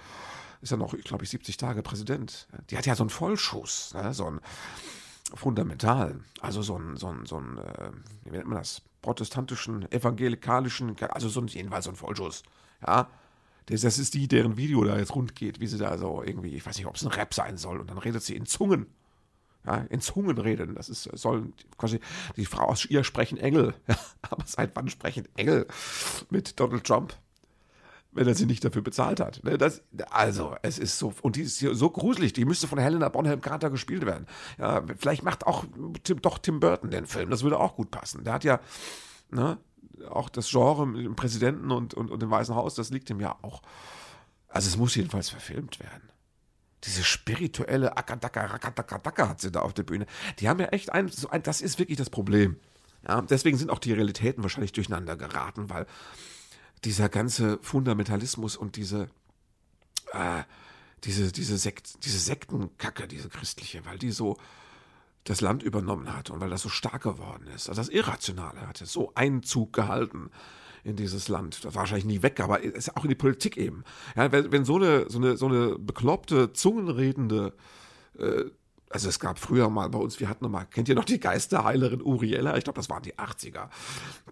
Ist 0.62 0.72
ja 0.72 0.78
noch, 0.78 0.94
ich 0.94 1.06
glaube 1.06 1.24
ich, 1.24 1.30
70 1.30 1.56
Tage 1.56 1.82
Präsident. 1.82 2.48
Die 2.70 2.78
hat 2.78 2.86
ja 2.86 2.96
so 2.96 3.04
einen 3.04 3.10
Vollschuss, 3.10 3.94
ne? 3.94 4.14
so 4.14 4.26
einen 4.26 4.42
fundamentalen, 5.34 6.26
also 6.42 6.62
so 6.62 6.78
ein, 6.78 6.98
so 6.98 7.08
ein, 7.08 7.26
so 7.26 7.38
ein, 7.40 7.58
äh, 7.58 7.92
wie 8.26 8.32
nennt 8.32 8.48
man 8.48 8.58
das? 8.58 8.82
protestantischen, 9.02 9.90
evangelikalischen, 9.92 10.96
also 11.10 11.30
so 11.30 11.42
ein, 11.42 11.48
jedenfalls 11.48 11.86
so 11.86 11.92
ein 11.92 11.96
Vollschuss. 11.96 12.44
Ja, 12.86 13.08
das, 13.70 13.82
das 13.82 14.00
ist 14.00 14.16
die, 14.16 14.28
deren 14.28 14.58
Video 14.58 14.84
da 14.84 14.98
jetzt 14.98 15.16
rund 15.16 15.36
geht, 15.36 15.60
wie 15.60 15.68
sie 15.68 15.78
da 15.78 15.98
so 15.98 16.24
irgendwie, 16.24 16.56
ich 16.56 16.66
weiß 16.66 16.78
nicht, 16.78 16.88
ob 16.88 16.96
es 16.96 17.04
ein 17.04 17.12
Rap 17.12 17.34
sein 17.34 17.58
soll, 17.58 17.80
und 17.80 17.90
dann 17.90 17.98
redet 17.98 18.24
sie 18.24 18.36
in 18.36 18.46
Zungen. 18.46 18.88
Ja, 19.66 19.86
in 19.90 20.00
Zungen 20.00 20.38
reden. 20.38 20.76
Das 20.76 20.88
ist, 20.88 21.04
sollen 21.04 21.54
quasi, 21.78 22.00
die 22.38 22.46
Frau 22.46 22.64
aus 22.64 22.86
ihr 22.86 23.04
sprechen 23.04 23.38
Engel. 23.38 23.74
Aber 24.22 24.44
seit 24.46 24.76
wann 24.76 24.90
sprechen 24.90 25.28
Engel 25.36 25.68
mit 26.30 26.60
Donald 26.60 26.86
Trump? 26.86 27.14
Wenn 28.12 28.26
er 28.26 28.34
sie 28.34 28.48
nicht 28.48 28.66
dafür 28.66 28.82
bezahlt 28.82 29.20
hat. 29.20 29.44
Ne, 29.44 29.58
das, 29.58 29.84
also, 30.10 30.56
es 30.64 30.80
ist 30.80 30.98
so, 30.98 31.14
und 31.22 31.36
die 31.36 31.42
ist 31.42 31.60
so 31.60 31.90
gruselig, 31.92 32.34
die 32.34 32.46
müsste 32.46 32.68
von 32.68 32.80
Helena 32.80 33.10
Bonham 33.10 33.42
Carter 33.42 33.70
gespielt 33.70 34.06
werden. 34.06 34.26
Ja, 34.58 34.84
vielleicht 34.98 35.24
macht 35.24 35.46
auch 35.46 35.66
Tim, 36.04 36.20
doch 36.22 36.40
Tim 36.40 36.60
Burton 36.60 36.90
den 36.90 37.06
Film, 37.06 37.30
das 37.30 37.44
würde 37.44 37.60
auch 37.60 37.76
gut 37.76 37.92
passen. 37.92 38.24
Der 38.24 38.34
hat 38.34 38.44
ja, 38.44 38.62
ne, 39.30 39.60
auch 40.10 40.30
das 40.30 40.50
Genre 40.50 40.88
mit 40.88 41.06
dem 41.06 41.16
Präsidenten 41.16 41.72
und, 41.72 41.94
und, 41.94 42.12
und 42.12 42.22
dem 42.22 42.30
Weißen 42.30 42.56
Haus, 42.56 42.76
das 42.76 42.90
liegt 42.90 43.10
ihm 43.10 43.20
ja 43.20 43.38
auch. 43.42 43.62
Also 44.48 44.68
es 44.68 44.78
muss 44.78 44.96
jedenfalls 44.96 45.30
verfilmt 45.30 45.80
werden. 45.80 46.10
Diese 46.86 47.04
spirituelle 47.04 47.98
Akadaka, 47.98 48.46
Rakadakadaka 48.46 49.30
hat 49.30 49.42
sie 49.42 49.52
da 49.52 49.62
auf 49.62 49.74
der 49.74 49.84
Bühne. 49.84 50.06
Die 50.40 50.48
haben 50.48 50.60
ja 50.60 50.68
echt 50.68 50.92
ein, 50.92 51.10
so 51.10 51.30
ein, 51.30 51.44
das 51.44 51.62
ist 51.62 51.78
wirklich 51.78 51.98
das 51.98 52.10
Problem. 52.10 52.58
Ja, 53.08 53.22
deswegen 53.22 53.58
sind 53.58 53.70
auch 53.70 53.80
die 53.80 53.94
Realitäten 53.94 54.44
wahrscheinlich 54.44 54.72
durcheinander 54.72 55.16
geraten, 55.16 55.70
weil 55.70 55.86
dieser 56.84 57.10
ganze 57.10 57.60
Fundamentalismus 57.62 58.56
und 58.56 58.76
diese, 58.76 59.10
äh, 60.14 60.44
diese, 61.04 61.32
diese, 61.32 61.58
Sekt, 61.58 62.06
diese 62.06 62.20
Sektenkacke, 62.20 63.08
diese 63.08 63.30
christliche, 63.30 63.86
weil 63.86 63.98
die 63.98 64.12
so, 64.12 64.38
das 65.24 65.42
Land 65.42 65.64
übernommen 65.64 66.16
hat 66.16 66.30
und 66.30 66.40
weil 66.40 66.50
das 66.50 66.62
so 66.62 66.70
stark 66.70 67.04
geworden 67.04 67.48
ist. 67.56 67.70
Also 67.70 67.82
das 67.82 67.90
Irrationale 67.90 68.68
hat 68.68 68.80
jetzt 68.80 68.94
so 68.94 69.12
Einzug 69.16 69.74
gehalten 69.74 70.30
in 70.84 70.96
dieses 70.96 71.28
Land. 71.28 71.64
Das 71.64 71.76
war 71.76 71.82
wahrscheinlich 71.82 72.06
nie 72.06 72.24
weg, 72.24 72.40
aber 72.40 72.62
ist 72.62 72.96
auch 72.96 73.04
in 73.04 73.10
die 73.10 73.16
Politik 73.16 73.58
eben. 73.58 73.84
Ja, 74.16 74.32
wenn, 74.32 74.52
wenn 74.52 74.66
so 74.66 74.78
eine, 74.78 75.10
so 75.10 75.18
eine, 75.18 75.38
so 75.38 75.48
eine 75.48 75.78
bekloppte, 75.78 76.54
zungenredende, 76.54 77.54
äh, 78.18 78.46
also 78.92 79.08
es 79.08 79.20
gab 79.20 79.38
früher 79.38 79.70
mal 79.70 79.88
bei 79.90 80.00
uns, 80.00 80.20
wir 80.20 80.30
hatten 80.30 80.50
mal, 80.50 80.66
kennt 80.66 80.90
ihr 80.90 80.96
noch 80.96 81.06
die 81.06 81.20
Geisterheilerin 81.20 82.02
Uriella? 82.02 82.58
Ich 82.58 82.64
glaube, 82.64 82.78
das 82.78 82.90
waren 82.90 83.04
die 83.04 83.14
80er. 83.16 83.70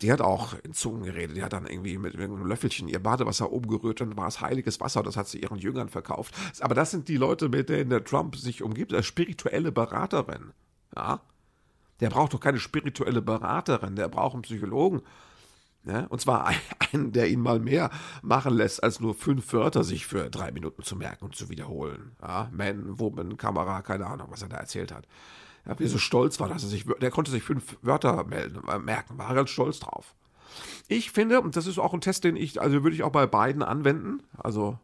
Die 0.02 0.12
hat 0.12 0.20
auch 0.20 0.56
in 0.64 0.74
Zungen 0.74 1.04
geredet. 1.04 1.38
Die 1.38 1.44
hat 1.44 1.54
dann 1.54 1.68
irgendwie 1.68 2.00
mit 2.00 2.16
irgendeinem 2.16 2.48
Löffelchen 2.48 2.88
ihr 2.88 3.02
Badewasser 3.02 3.52
umgerührt 3.52 4.02
und 4.02 4.18
war 4.18 4.28
es 4.28 4.42
heiliges 4.42 4.80
Wasser. 4.80 5.04
Das 5.04 5.16
hat 5.16 5.28
sie 5.28 5.42
ihren 5.42 5.60
Jüngern 5.60 5.90
verkauft. 5.90 6.34
Aber 6.60 6.74
das 6.74 6.90
sind 6.90 7.08
die 7.08 7.18
Leute, 7.18 7.50
mit 7.50 7.70
denen 7.70 7.92
der 7.92 8.04
Trump 8.04 8.36
sich 8.36 8.64
umgibt, 8.64 8.94
als 8.96 9.06
spirituelle 9.06 9.72
Beraterin. 9.72 10.54
Ja? 10.98 11.22
Der 12.00 12.10
braucht 12.10 12.34
doch 12.34 12.40
keine 12.40 12.60
spirituelle 12.60 13.22
Beraterin, 13.22 13.96
der 13.96 14.08
braucht 14.08 14.34
einen 14.34 14.42
Psychologen. 14.42 15.02
Ja? 15.86 16.06
Und 16.08 16.20
zwar 16.20 16.52
einen, 16.92 17.12
der 17.12 17.30
ihn 17.30 17.40
mal 17.40 17.60
mehr 17.60 17.90
machen 18.22 18.54
lässt, 18.54 18.84
als 18.84 19.00
nur 19.00 19.14
fünf 19.14 19.54
Wörter 19.54 19.84
sich 19.84 20.08
für 20.08 20.30
drei 20.30 20.52
Minuten 20.52 20.84
zu 20.84 20.96
merken 20.96 21.26
und 21.26 21.36
zu 21.36 21.50
wiederholen. 21.50 22.16
Ja? 22.22 22.50
Man, 22.52 23.00
Woman, 23.00 23.38
Kamera, 23.38 23.82
keine 23.82 24.08
Ahnung, 24.08 24.28
was 24.32 24.42
er 24.42 24.50
da 24.50 24.58
erzählt 24.58 24.92
hat. 24.92 25.08
Ja, 25.66 25.78
wie 25.80 25.88
so 25.88 25.98
stolz 25.98 26.40
war, 26.40 26.48
dass 26.48 26.64
er 26.64 26.70
sich, 26.70 26.86
der 27.02 27.12
konnte 27.12 27.30
sich 27.30 27.44
fünf 27.44 27.78
Wörter 27.82 28.24
melden, 28.24 28.66
äh, 28.70 28.80
merken, 28.80 29.18
war 29.18 29.34
ganz 29.36 29.50
stolz 29.50 29.80
drauf. 29.80 30.16
Ich 30.88 31.12
finde, 31.12 31.42
und 31.42 31.58
das 31.58 31.68
ist 31.68 31.78
auch 31.78 31.94
ein 31.94 32.00
Test, 32.00 32.24
den 32.24 32.38
ich, 32.38 32.62
also 32.62 32.84
würde 32.84 32.96
ich 32.96 33.04
auch 33.04 33.12
bei 33.12 33.28
beiden 33.28 33.62
anwenden, 33.64 34.24
also 34.38 34.80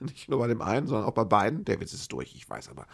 Nicht 0.04 0.28
nur 0.28 0.38
bei 0.38 0.46
dem 0.46 0.62
einen, 0.62 0.86
sondern 0.86 1.06
auch 1.06 1.14
bei 1.14 1.24
beiden. 1.24 1.64
Der 1.64 1.80
Witz 1.80 1.92
ist 1.92 2.10
durch, 2.12 2.34
ich 2.34 2.48
weiß, 2.48 2.68
aber 2.70 2.86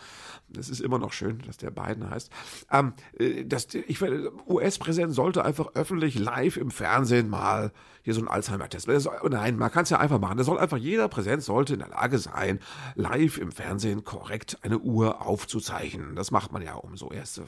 es 0.58 0.68
ist 0.68 0.80
immer 0.80 0.98
noch 0.98 1.12
schön, 1.12 1.38
dass 1.46 1.56
der 1.56 1.70
beiden 1.70 2.10
heißt. 2.10 2.30
Ähm, 2.70 2.94
äh, 3.18 3.44
das, 3.44 3.68
ich 3.74 4.02
US-Präsident 4.02 5.14
sollte 5.14 5.44
einfach 5.44 5.74
öffentlich 5.74 6.18
live 6.18 6.56
im 6.56 6.70
Fernsehen 6.70 7.28
mal 7.28 7.72
hier 8.02 8.14
so 8.14 8.20
einen 8.20 8.28
Alzheimer-Test. 8.28 8.88
Nein, 9.28 9.56
man 9.56 9.70
kann 9.70 9.84
es 9.84 9.90
ja 9.90 9.98
einfach 9.98 10.20
machen. 10.20 10.36
Das 10.36 10.46
soll 10.46 10.58
einfach 10.58 10.76
jeder 10.76 11.08
Präsident 11.08 11.42
sollte 11.42 11.74
in 11.74 11.80
der 11.80 11.88
Lage 11.88 12.18
sein, 12.18 12.60
live 12.94 13.38
im 13.38 13.52
Fernsehen 13.52 14.04
korrekt 14.04 14.58
eine 14.62 14.78
Uhr 14.78 15.24
aufzuzeichnen. 15.26 16.16
Das 16.16 16.30
macht 16.30 16.52
man 16.52 16.62
ja, 16.62 16.74
um 16.74 16.96
so 16.96 17.10
erste 17.10 17.44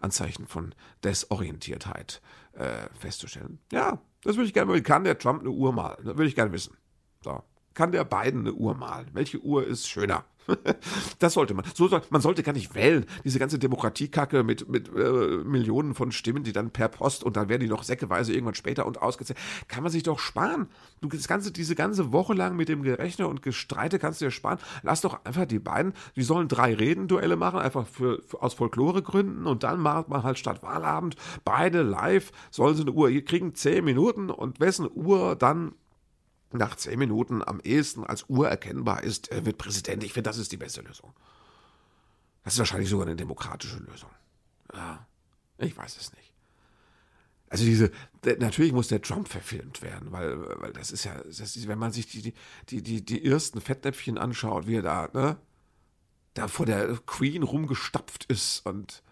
Anzeichen 0.00 0.46
von 0.46 0.74
Desorientiertheit 1.04 2.22
äh, 2.52 2.88
festzustellen. 2.98 3.58
Ja, 3.72 4.00
das 4.22 4.36
würde 4.36 4.46
ich 4.46 4.54
gerne 4.54 4.72
wissen. 4.72 4.84
Kann 4.84 5.04
der 5.04 5.18
Trump 5.18 5.40
eine 5.40 5.50
Uhr 5.50 5.72
malen? 5.72 6.04
Das 6.04 6.16
würde 6.16 6.26
ich 6.26 6.34
gerne 6.34 6.52
wissen. 6.52 6.76
So 7.22 7.42
kann 7.74 7.92
der 7.92 8.04
beiden 8.04 8.40
eine 8.40 8.52
Uhr 8.52 8.74
malen. 8.74 9.08
Welche 9.12 9.40
Uhr 9.40 9.66
ist 9.66 9.88
schöner? 9.88 10.24
das 11.18 11.34
sollte 11.34 11.54
man. 11.54 11.64
So 11.74 11.88
man 12.10 12.20
sollte 12.20 12.42
gar 12.42 12.52
nicht 12.52 12.74
wählen. 12.74 13.06
Diese 13.24 13.38
ganze 13.38 13.58
Demokratiekacke 13.58 14.42
mit, 14.42 14.68
mit 14.68 14.88
äh, 14.94 15.38
Millionen 15.44 15.94
von 15.94 16.12
Stimmen, 16.12 16.42
die 16.44 16.52
dann 16.52 16.70
per 16.70 16.88
Post 16.88 17.24
und 17.24 17.36
dann 17.36 17.48
werden 17.48 17.60
die 17.60 17.68
noch 17.68 17.82
säckeweise 17.82 18.32
irgendwann 18.32 18.54
später 18.54 18.86
und 18.86 19.00
ausgezählt. 19.02 19.38
Kann 19.68 19.82
man 19.82 19.92
sich 19.92 20.02
doch 20.02 20.18
sparen. 20.18 20.68
Du, 21.00 21.08
das 21.08 21.28
ganze, 21.28 21.52
diese 21.52 21.74
ganze 21.74 22.12
Woche 22.12 22.34
lang 22.34 22.56
mit 22.56 22.68
dem 22.68 22.82
Gerechne 22.82 23.28
und 23.28 23.42
Gestreite 23.42 23.98
kannst 23.98 24.20
du 24.20 24.26
dir 24.26 24.30
sparen. 24.30 24.58
Lass 24.82 25.00
doch 25.00 25.24
einfach 25.24 25.46
die 25.46 25.58
beiden, 25.58 25.92
die 26.16 26.22
sollen 26.22 26.48
drei 26.48 26.74
Redenduelle 26.74 27.36
machen, 27.36 27.60
einfach 27.60 27.86
für, 27.86 28.22
für 28.22 28.42
aus 28.42 28.54
Folkloregründen 28.54 29.46
und 29.46 29.62
dann 29.62 29.80
macht 29.80 30.08
man 30.08 30.22
halt 30.22 30.38
statt 30.38 30.62
Wahlabend 30.62 31.16
beide 31.44 31.82
live, 31.82 32.32
sollen 32.50 32.74
sie 32.74 32.82
eine 32.82 32.92
Uhr, 32.92 33.10
kriegen 33.22 33.54
zehn 33.54 33.84
Minuten 33.84 34.30
und 34.30 34.60
wessen 34.60 34.88
Uhr 34.92 35.36
dann 35.36 35.74
nach 36.52 36.76
zehn 36.76 36.98
Minuten 36.98 37.42
am 37.42 37.60
ehesten 37.60 38.04
als 38.04 38.24
Uhr 38.28 38.48
erkennbar 38.48 39.02
ist, 39.02 39.28
er 39.28 39.46
wird 39.46 39.58
Präsident. 39.58 40.02
Ich 40.04 40.12
finde, 40.12 40.30
das 40.30 40.38
ist 40.38 40.52
die 40.52 40.56
beste 40.56 40.80
Lösung. 40.82 41.12
Das 42.44 42.54
ist 42.54 42.58
wahrscheinlich 42.58 42.88
sogar 42.88 43.06
eine 43.06 43.16
demokratische 43.16 43.78
Lösung. 43.78 44.10
Ja, 44.72 45.06
ich 45.58 45.76
weiß 45.76 45.96
es 45.96 46.12
nicht. 46.12 46.32
Also 47.48 47.64
diese, 47.64 47.90
natürlich 48.38 48.72
muss 48.72 48.88
der 48.88 49.02
Trump 49.02 49.28
verfilmt 49.28 49.82
werden, 49.82 50.12
weil, 50.12 50.38
weil 50.60 50.72
das 50.72 50.92
ist 50.92 51.04
ja, 51.04 51.20
das 51.24 51.40
ist, 51.40 51.66
wenn 51.66 51.78
man 51.78 51.90
sich 51.90 52.06
die, 52.06 52.32
die, 52.68 52.82
die, 52.82 53.04
die 53.04 53.24
ersten 53.24 53.60
Fettnäpfchen 53.60 54.18
anschaut, 54.18 54.68
wie 54.68 54.76
er 54.76 54.82
da, 54.82 55.08
ne, 55.12 55.36
da 56.34 56.46
vor 56.46 56.64
der 56.64 56.96
Queen 57.06 57.42
rumgestapft 57.42 58.26
ist 58.26 58.64
und 58.64 59.02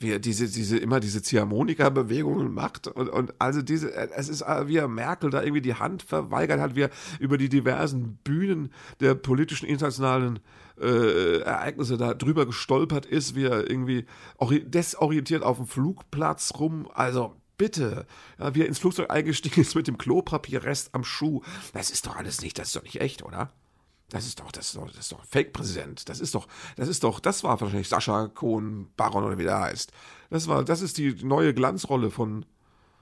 wie 0.00 0.12
er 0.12 0.18
diese, 0.18 0.48
diese, 0.48 0.78
immer 0.78 1.00
diese 1.00 1.22
Ziehharmonika-Bewegungen 1.22 2.52
macht 2.52 2.88
und, 2.88 3.08
und 3.08 3.34
also 3.38 3.62
diese, 3.62 3.92
es 3.94 4.28
ist, 4.28 4.42
wie 4.42 4.76
er 4.76 4.88
Merkel 4.88 5.30
da 5.30 5.42
irgendwie 5.42 5.62
die 5.62 5.74
Hand 5.74 6.02
verweigert 6.02 6.60
hat, 6.60 6.76
wie 6.76 6.82
er 6.82 6.90
über 7.18 7.38
die 7.38 7.48
diversen 7.48 8.18
Bühnen 8.24 8.72
der 9.00 9.14
politischen 9.14 9.66
internationalen 9.66 10.38
äh, 10.80 11.40
Ereignisse 11.40 11.96
da 11.96 12.14
drüber 12.14 12.46
gestolpert 12.46 13.06
ist, 13.06 13.34
wie 13.34 13.44
er 13.44 13.68
irgendwie 13.68 14.06
desorientiert 14.40 15.42
auf 15.42 15.56
dem 15.56 15.66
Flugplatz 15.66 16.54
rum, 16.58 16.88
also 16.94 17.34
bitte, 17.56 18.06
ja, 18.38 18.54
wie 18.54 18.62
er 18.62 18.66
ins 18.66 18.78
Flugzeug 18.78 19.10
eingestiegen 19.10 19.60
ist 19.60 19.74
mit 19.74 19.88
dem 19.88 19.98
Klopapierrest 19.98 20.94
am 20.94 21.04
Schuh, 21.04 21.42
das 21.72 21.90
ist 21.90 22.06
doch 22.06 22.16
alles 22.16 22.40
nicht, 22.40 22.58
das 22.58 22.68
ist 22.68 22.76
doch 22.76 22.84
nicht 22.84 23.00
echt, 23.00 23.24
oder? 23.24 23.50
Das 24.10 24.26
ist 24.26 24.40
doch, 24.40 24.50
das 24.50 24.68
ist 24.68 24.76
doch, 24.76 24.86
das 24.86 24.98
ist 24.98 25.12
doch 25.12 25.24
Fake-Präsident. 25.24 26.08
Das 26.08 26.20
ist 26.20 26.34
doch, 26.34 26.48
das 26.76 26.88
ist 26.88 27.04
doch, 27.04 27.20
das 27.20 27.44
war 27.44 27.60
wahrscheinlich 27.60 27.88
Sascha 27.88 28.28
Kohn 28.28 28.90
Baron 28.96 29.24
oder 29.24 29.36
wie 29.36 29.44
der 29.44 29.60
heißt. 29.60 29.92
Das 30.30 30.48
war, 30.48 30.64
das 30.64 30.80
ist 30.80 30.96
die 30.96 31.12
neue 31.24 31.52
Glanzrolle 31.52 32.10
von, 32.10 32.46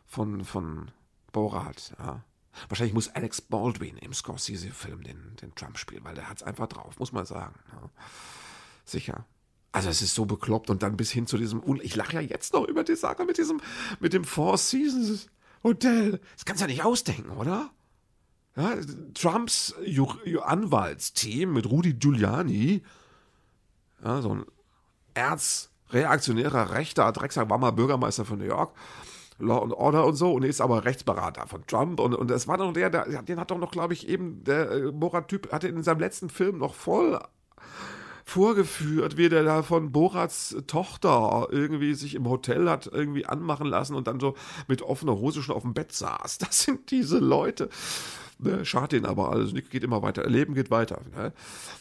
von, 0.06 0.44
von 0.44 0.90
Borat, 1.32 1.94
ja. 1.98 2.24
Wahrscheinlich 2.68 2.94
muss 2.94 3.08
Alex 3.08 3.42
Baldwin 3.42 3.98
im 3.98 4.14
Scorsese-Film 4.14 5.02
den, 5.02 5.36
den 5.42 5.54
Trump 5.54 5.76
spielen, 5.76 6.04
weil 6.04 6.14
der 6.14 6.28
hat 6.28 6.38
es 6.38 6.42
einfach 6.42 6.66
drauf, 6.66 6.98
muss 6.98 7.12
man 7.12 7.26
sagen. 7.26 7.54
Ja. 7.70 7.90
Sicher. 8.84 9.26
Also 9.72 9.90
es 9.90 10.00
ist 10.00 10.14
so 10.14 10.24
bekloppt 10.24 10.70
und 10.70 10.82
dann 10.82 10.96
bis 10.96 11.10
hin 11.10 11.26
zu 11.26 11.36
diesem, 11.36 11.62
ich 11.82 11.94
lache 11.96 12.14
ja 12.14 12.20
jetzt 12.20 12.54
noch 12.54 12.64
über 12.66 12.82
die 12.82 12.96
Sache 12.96 13.26
mit 13.26 13.36
diesem, 13.36 13.60
mit 14.00 14.14
dem 14.14 14.24
Four 14.24 14.56
Seasons 14.56 15.28
Hotel. 15.62 16.20
Das 16.34 16.46
kannst 16.46 16.62
du 16.62 16.64
ja 16.64 16.72
nicht 16.72 16.82
ausdenken, 16.82 17.30
oder? 17.32 17.70
Ja, 18.56 18.74
Trumps 19.12 19.74
Anwaltsteam 20.42 21.52
mit 21.52 21.70
Rudy 21.70 21.92
Giuliani, 21.92 22.82
ja, 24.02 24.22
so 24.22 24.34
ein 24.34 24.44
erzreaktionärer 25.12 26.70
rechter 26.70 27.12
Drecksack, 27.12 27.50
war 27.50 27.58
mal 27.58 27.72
Bürgermeister 27.72 28.24
von 28.24 28.38
New 28.38 28.46
York, 28.46 28.74
Law 29.38 29.62
and 29.62 29.74
Order 29.74 30.06
und 30.06 30.16
so 30.16 30.32
und 30.32 30.42
ist 30.42 30.62
aber 30.62 30.86
Rechtsberater 30.86 31.46
von 31.46 31.66
Trump 31.66 32.00
und, 32.00 32.14
und 32.14 32.30
das 32.30 32.48
war 32.48 32.56
doch 32.56 32.72
der, 32.72 32.88
der 32.88 33.22
den 33.22 33.38
hat 33.38 33.50
doch 33.50 33.58
noch, 33.58 33.70
glaube 33.70 33.92
ich, 33.92 34.08
eben 34.08 34.42
der 34.44 34.70
äh, 34.70 34.90
Borat-Typ, 34.90 35.52
hatte 35.52 35.68
in 35.68 35.82
seinem 35.82 36.00
letzten 36.00 36.30
Film 36.30 36.56
noch 36.56 36.74
voll 36.74 37.20
vorgeführt, 38.24 39.16
wie 39.18 39.28
der 39.28 39.44
da 39.44 39.62
von 39.62 39.92
Borats 39.92 40.56
Tochter 40.66 41.46
irgendwie 41.50 41.94
sich 41.94 42.14
im 42.14 42.28
Hotel 42.28 42.68
hat 42.68 42.86
irgendwie 42.86 43.26
anmachen 43.26 43.68
lassen 43.68 43.94
und 43.94 44.08
dann 44.08 44.18
so 44.18 44.34
mit 44.66 44.82
offener 44.82 45.16
Hose 45.16 45.42
schon 45.42 45.54
auf 45.54 45.62
dem 45.62 45.74
Bett 45.74 45.92
saß. 45.92 46.38
Das 46.46 46.62
sind 46.62 46.90
diese 46.90 47.18
Leute. 47.18 47.68
Ne, 48.38 48.66
schadet 48.66 48.92
ihnen 48.92 49.06
aber 49.06 49.30
alles, 49.30 49.54
geht 49.54 49.82
immer 49.82 50.02
weiter, 50.02 50.28
Leben 50.28 50.54
geht 50.54 50.70
weiter. 50.70 51.00
Ne? 51.14 51.32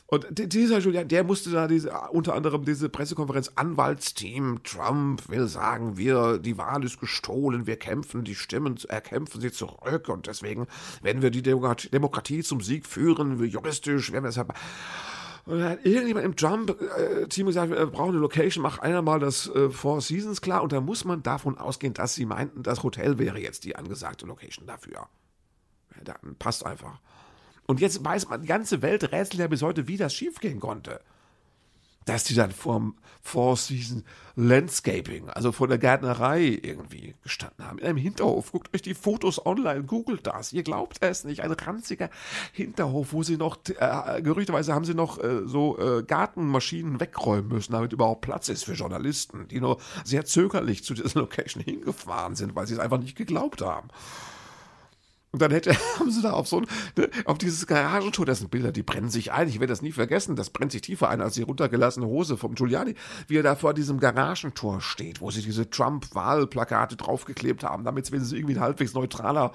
Und 0.08 0.26
dieser 0.32 0.80
Julian, 0.80 1.10
der 1.10 1.26
musste 1.26 1.52
da 1.52 1.68
diese, 1.68 1.92
unter 2.12 2.34
anderem 2.34 2.64
diese 2.64 2.88
Pressekonferenz, 2.88 3.52
Anwaltsteam, 3.56 4.64
Trump 4.64 5.28
will 5.28 5.48
sagen, 5.50 5.98
wir, 5.98 6.38
die 6.38 6.58
Wahl 6.58 6.82
ist 6.86 7.02
gestohlen, 7.02 7.68
wir 7.68 7.76
kämpfen, 7.76 8.24
die 8.24 8.36
Stimmen 8.36 8.78
erkämpfen 8.88 9.42
sie 9.42 9.52
zurück 9.52 10.08
und 10.08 10.28
deswegen 10.28 10.68
werden 11.02 11.22
wir 11.22 11.30
die 11.30 11.42
Demokratie 11.42 12.42
zum 12.42 12.62
Sieg 12.62 12.86
führen, 12.86 13.44
juristisch, 13.44 14.14
werden 14.14 14.24
wir 14.24 14.30
es 14.30 14.38
Und 14.38 15.60
dann 15.60 15.70
hat 15.72 15.86
irgendjemand 15.86 16.26
im 16.26 16.38
Trump-Team 16.38 17.48
gesagt, 17.48 17.70
wir 17.70 17.86
brauchen 17.88 18.12
eine 18.12 18.20
Location, 18.20 18.62
mach 18.62 18.80
einer 18.80 19.02
mal 19.02 19.20
das 19.20 19.48
äh, 19.50 19.70
Four 19.70 20.00
Seasons 20.00 20.40
klar. 20.40 20.64
Und 20.64 20.72
da 20.72 20.80
muss 20.80 21.04
man 21.04 21.22
davon 21.22 21.58
ausgehen, 21.58 21.94
dass 21.94 22.16
sie 22.16 22.26
meinten, 22.26 22.64
das 22.64 22.82
Hotel 22.82 23.20
wäre 23.20 23.40
jetzt 23.40 23.66
die 23.66 23.76
angesagte 23.76 24.26
Location 24.26 24.66
dafür. 24.66 25.10
Dann 26.04 26.36
passt 26.38 26.66
einfach. 26.66 27.00
Und 27.68 27.80
jetzt 27.80 28.04
weiß 28.04 28.30
man, 28.30 28.42
die 28.42 28.48
ganze 28.48 28.82
Welt 28.82 29.12
rätselt 29.12 29.40
ja 29.40 29.48
bis 29.48 29.62
heute, 29.62 29.88
wie 29.88 29.98
das 29.98 30.14
schiefgehen 30.14 30.60
konnte 30.60 31.02
dass 32.06 32.24
die 32.24 32.36
dann 32.36 32.52
vorm 32.52 32.96
Four 33.22 33.58
Season 33.58 34.04
Landscaping, 34.36 35.30
also 35.30 35.52
vor 35.52 35.68
der 35.68 35.80
Gärtnerei 35.80 36.60
irgendwie 36.62 37.16
gestanden 37.24 37.66
haben. 37.66 37.80
In 37.80 37.86
einem 37.86 37.98
Hinterhof. 37.98 38.52
Guckt 38.52 38.74
euch 38.76 38.84
die 38.84 38.94
Fotos 38.94 39.44
online, 39.44 39.84
googelt 39.84 40.28
das. 40.28 40.54
Ihr 40.54 40.62
glaubt 40.62 40.98
es 41.02 41.24
nicht. 41.24 41.42
Ein 41.42 41.52
ranziger 41.52 42.12
Hinterhof, 42.54 43.14
wo 43.14 43.24
sie 43.24 43.38
noch, 43.38 43.58
äh, 43.68 44.22
gerüchteweise 44.22 44.76
haben 44.76 44.86
sie 44.86 44.94
noch 44.94 45.18
äh, 45.24 45.48
so 45.48 45.80
äh, 45.80 46.04
Gartenmaschinen 46.04 47.00
wegräumen 47.00 47.48
müssen, 47.48 47.72
damit 47.72 47.94
überhaupt 47.94 48.22
Platz 48.22 48.48
ist 48.50 48.66
für 48.66 48.74
Journalisten, 48.74 49.48
die 49.48 49.60
nur 49.60 49.80
sehr 50.04 50.26
zögerlich 50.26 50.84
zu 50.84 50.94
dieser 50.94 51.20
Location 51.20 51.64
hingefahren 51.64 52.36
sind, 52.36 52.56
weil 52.56 52.68
sie 52.68 52.76
es 52.76 52.80
einfach 52.80 53.00
nicht 53.00 53.18
geglaubt 53.18 53.64
haben. 53.64 53.88
Und 55.36 55.42
dann 55.42 55.52
hätte, 55.52 55.76
haben 56.00 56.10
sie 56.12 56.22
da 56.22 56.32
auf 56.32 56.48
so 56.48 56.60
ein, 56.60 56.68
ne, 56.96 57.10
auf 57.26 57.38
dieses 57.38 57.68
Garagentor, 57.68 58.26
das 58.26 58.40
sind 58.40 58.52
Bilder, 58.52 58.72
die 58.72 58.84
brennen 58.84 59.10
sich 59.10 59.34
ein. 59.34 59.50
Ich 59.50 59.60
werde 59.60 59.74
das 59.74 59.82
nie 59.82 59.92
vergessen. 59.92 60.38
Das 60.38 60.50
brennt 60.50 60.72
sich 60.72 60.80
tiefer 60.82 61.10
ein 61.10 61.20
als 61.20 61.34
die 61.34 61.42
runtergelassene 61.42 62.06
Hose 62.06 62.38
vom 62.38 62.56
Giuliani, 62.56 62.96
wie 63.28 63.36
er 63.36 63.44
da 63.44 63.58
vor 63.58 63.74
diesem 63.74 64.00
Garagentor 64.00 64.80
steht, 64.80 65.20
wo 65.20 65.32
sie 65.32 65.42
diese 65.42 65.70
Trump-Wahlplakate 65.70 66.96
draufgeklebt 66.96 67.66
haben, 67.66 67.84
damit 67.84 68.06
es 68.06 68.14
wenigstens 68.14 68.38
irgendwie 68.38 68.56
ein 68.56 68.62
halbwegs 68.62 68.94
neutraler 68.94 69.52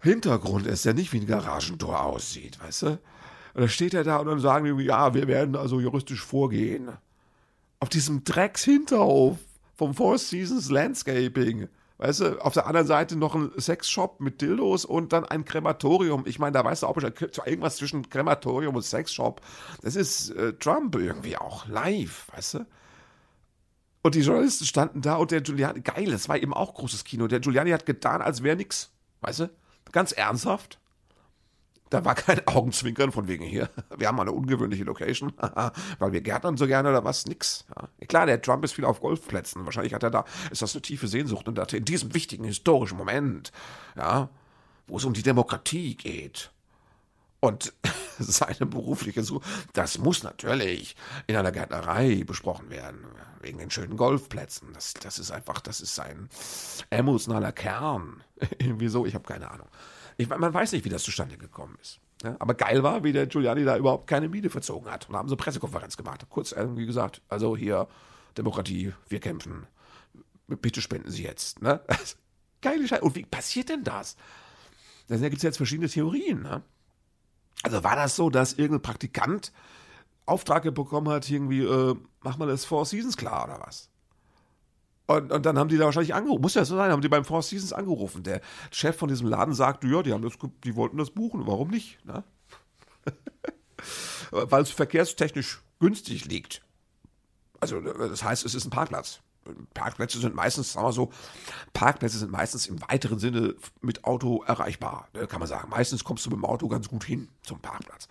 Hintergrund 0.00 0.66
ist, 0.66 0.86
der 0.86 0.94
nicht 0.94 1.12
wie 1.12 1.20
ein 1.20 1.26
Garagentor 1.26 2.02
aussieht, 2.02 2.58
weißt 2.64 2.82
du? 2.84 2.86
Und 2.86 3.60
dann 3.60 3.68
steht 3.68 3.92
er 3.92 4.02
da 4.02 4.16
und 4.16 4.28
dann 4.28 4.40
sagen 4.40 4.64
die, 4.64 4.82
ja, 4.82 5.12
wir 5.12 5.28
werden 5.28 5.56
also 5.56 5.78
juristisch 5.78 6.22
vorgehen. 6.22 6.88
Auf 7.80 7.90
diesem 7.90 8.24
Dreckshinterhof 8.24 9.36
vom 9.76 9.92
Four 9.92 10.16
Seasons 10.16 10.70
Landscaping. 10.70 11.68
Weißt 12.02 12.18
du, 12.18 12.44
auf 12.44 12.52
der 12.52 12.66
anderen 12.66 12.88
Seite 12.88 13.14
noch 13.14 13.36
ein 13.36 13.52
Sexshop 13.56 14.18
mit 14.18 14.40
Dildos 14.40 14.84
und 14.84 15.12
dann 15.12 15.24
ein 15.24 15.44
Krematorium. 15.44 16.24
Ich 16.26 16.40
meine, 16.40 16.50
da 16.50 16.64
weißt 16.64 16.82
du 16.82 16.88
auch 16.88 16.96
irgendwas 16.96 17.76
zwischen 17.76 18.10
Krematorium 18.10 18.74
und 18.74 18.82
Sexshop. 18.82 19.40
Das 19.82 19.94
ist 19.94 20.30
äh, 20.30 20.52
Trump 20.54 20.96
irgendwie 20.96 21.36
auch 21.36 21.68
live, 21.68 22.26
weißt 22.34 22.54
du? 22.54 22.66
Und 24.02 24.16
die 24.16 24.22
Journalisten 24.22 24.64
standen 24.64 25.00
da 25.00 25.14
und 25.14 25.30
der 25.30 25.42
Giuliani, 25.42 25.80
geil, 25.80 26.10
das 26.10 26.28
war 26.28 26.36
eben 26.38 26.52
auch 26.52 26.74
großes 26.74 27.04
Kino. 27.04 27.28
Der 27.28 27.38
Giuliani 27.38 27.70
hat 27.70 27.86
getan, 27.86 28.20
als 28.20 28.42
wäre 28.42 28.56
nix, 28.56 28.90
weißt 29.20 29.38
du? 29.38 29.50
Ganz 29.92 30.10
ernsthaft. 30.10 30.80
Da 31.92 32.06
war 32.06 32.14
kein 32.14 32.40
Augenzwinkern 32.46 33.12
von 33.12 33.28
wegen 33.28 33.44
hier. 33.44 33.68
Wir 33.94 34.08
haben 34.08 34.18
eine 34.18 34.32
ungewöhnliche 34.32 34.84
Location, 34.84 35.30
weil 35.98 36.12
wir 36.12 36.22
gärtnern 36.22 36.56
so 36.56 36.66
gerne 36.66 36.88
oder 36.88 37.04
was, 37.04 37.26
nix. 37.26 37.66
Ja. 37.76 38.06
Klar, 38.06 38.24
der 38.24 38.40
Trump 38.40 38.64
ist 38.64 38.72
viel 38.72 38.86
auf 38.86 39.00
Golfplätzen. 39.00 39.66
Wahrscheinlich 39.66 39.92
hat 39.92 40.02
er 40.02 40.10
da, 40.10 40.24
ist 40.50 40.62
das 40.62 40.74
eine 40.74 40.80
tiefe 40.80 41.06
Sehnsucht 41.06 41.48
und 41.48 41.58
dachte 41.58 41.76
in 41.76 41.84
diesem 41.84 42.14
wichtigen 42.14 42.44
historischen 42.44 42.96
Moment, 42.96 43.52
ja, 43.94 44.30
wo 44.86 44.96
es 44.96 45.04
um 45.04 45.12
die 45.12 45.22
Demokratie 45.22 45.94
geht. 45.94 46.50
Und 47.40 47.74
seine 48.18 48.64
berufliche 48.64 49.22
Suche, 49.22 49.44
das 49.74 49.98
muss 49.98 50.22
natürlich 50.22 50.96
in 51.26 51.36
einer 51.36 51.52
Gärtnerei 51.52 52.24
besprochen 52.24 52.70
werden, 52.70 53.04
wegen 53.42 53.58
den 53.58 53.70
schönen 53.70 53.98
Golfplätzen. 53.98 54.68
Das, 54.72 54.94
das 54.94 55.18
ist 55.18 55.30
einfach, 55.30 55.60
das 55.60 55.82
ist 55.82 55.94
sein 55.94 56.30
emotionaler 56.88 57.52
Kern. 57.52 58.24
Irgendwie 58.58 58.88
so, 58.88 59.04
ich 59.04 59.14
habe 59.14 59.28
keine 59.28 59.50
Ahnung. 59.50 59.68
Ich, 60.16 60.28
man 60.28 60.52
weiß 60.52 60.72
nicht, 60.72 60.84
wie 60.84 60.88
das 60.88 61.02
zustande 61.02 61.36
gekommen 61.36 61.76
ist. 61.80 62.00
Ja, 62.22 62.36
aber 62.38 62.54
geil 62.54 62.82
war, 62.82 63.02
wie 63.02 63.12
der 63.12 63.26
Giuliani 63.26 63.64
da 63.64 63.76
überhaupt 63.76 64.06
keine 64.06 64.28
Miene 64.28 64.50
verzogen 64.50 64.90
hat. 64.90 65.08
Und 65.08 65.16
haben 65.16 65.28
sie 65.28 65.36
Pressekonferenz 65.36 65.96
gemacht. 65.96 66.24
Kurz 66.28 66.52
irgendwie 66.52 66.86
gesagt, 66.86 67.20
also 67.28 67.56
hier, 67.56 67.88
Demokratie, 68.36 68.92
wir 69.08 69.20
kämpfen. 69.20 69.66
Bitte 70.46 70.80
spenden 70.80 71.10
Sie 71.10 71.24
jetzt. 71.24 71.62
Ne? 71.62 71.80
Geile 72.60 72.86
Scheiße. 72.86 73.02
Und 73.02 73.16
wie 73.16 73.24
passiert 73.24 73.68
denn 73.68 73.84
das? 73.84 74.16
Da 75.08 75.16
gibt 75.16 75.36
es 75.36 75.42
jetzt 75.42 75.56
verschiedene 75.56 75.88
Theorien. 75.88 76.42
Ne? 76.42 76.62
Also 77.62 77.82
war 77.82 77.96
das 77.96 78.16
so, 78.16 78.30
dass 78.30 78.54
irgendein 78.54 78.82
Praktikant 78.82 79.52
Auftrag 80.24 80.62
bekommen 80.74 81.08
hat, 81.08 81.28
irgendwie, 81.28 81.62
äh, 81.62 81.96
mach 82.20 82.38
mal 82.38 82.46
das 82.46 82.64
Four 82.64 82.86
Seasons 82.86 83.16
klar 83.16 83.44
oder 83.44 83.60
was? 83.66 83.90
Und, 85.06 85.32
und, 85.32 85.44
dann 85.44 85.58
haben 85.58 85.68
die 85.68 85.76
da 85.76 85.84
wahrscheinlich 85.84 86.14
angerufen. 86.14 86.42
Muss 86.42 86.54
ja 86.54 86.64
so 86.64 86.76
sein, 86.76 86.90
haben 86.90 87.02
die 87.02 87.08
beim 87.08 87.24
Four 87.24 87.42
Seasons 87.42 87.72
angerufen. 87.72 88.22
Der 88.22 88.40
Chef 88.70 88.96
von 88.96 89.08
diesem 89.08 89.26
Laden 89.26 89.54
sagte, 89.54 89.86
ja, 89.88 90.02
die, 90.02 90.12
haben 90.12 90.22
das, 90.22 90.34
die 90.64 90.76
wollten 90.76 90.96
das 90.96 91.10
buchen. 91.10 91.46
Warum 91.46 91.68
nicht? 91.68 92.04
Ne? 92.04 92.22
Weil 94.30 94.62
es 94.62 94.70
verkehrstechnisch 94.70 95.60
günstig 95.80 96.26
liegt. 96.26 96.62
Also, 97.60 97.80
das 97.80 98.22
heißt, 98.22 98.44
es 98.44 98.54
ist 98.54 98.64
ein 98.64 98.70
Parkplatz. 98.70 99.20
Parkplätze 99.74 100.20
sind 100.20 100.34
meistens, 100.34 100.72
sagen 100.72 100.86
wir 100.86 100.92
so, 100.92 101.12
Parkplätze 101.72 102.18
sind 102.18 102.30
meistens 102.30 102.66
im 102.66 102.80
weiteren 102.88 103.18
Sinne 103.18 103.56
mit 103.80 104.04
Auto 104.04 104.42
erreichbar, 104.44 105.08
ne, 105.14 105.26
kann 105.26 105.40
man 105.40 105.48
sagen. 105.48 105.68
Meistens 105.70 106.04
kommst 106.04 106.24
du 106.26 106.30
mit 106.30 106.38
dem 106.38 106.44
Auto 106.44 106.68
ganz 106.68 106.88
gut 106.88 107.04
hin 107.04 107.28
zum 107.42 107.58
Parkplatz. 107.58 108.08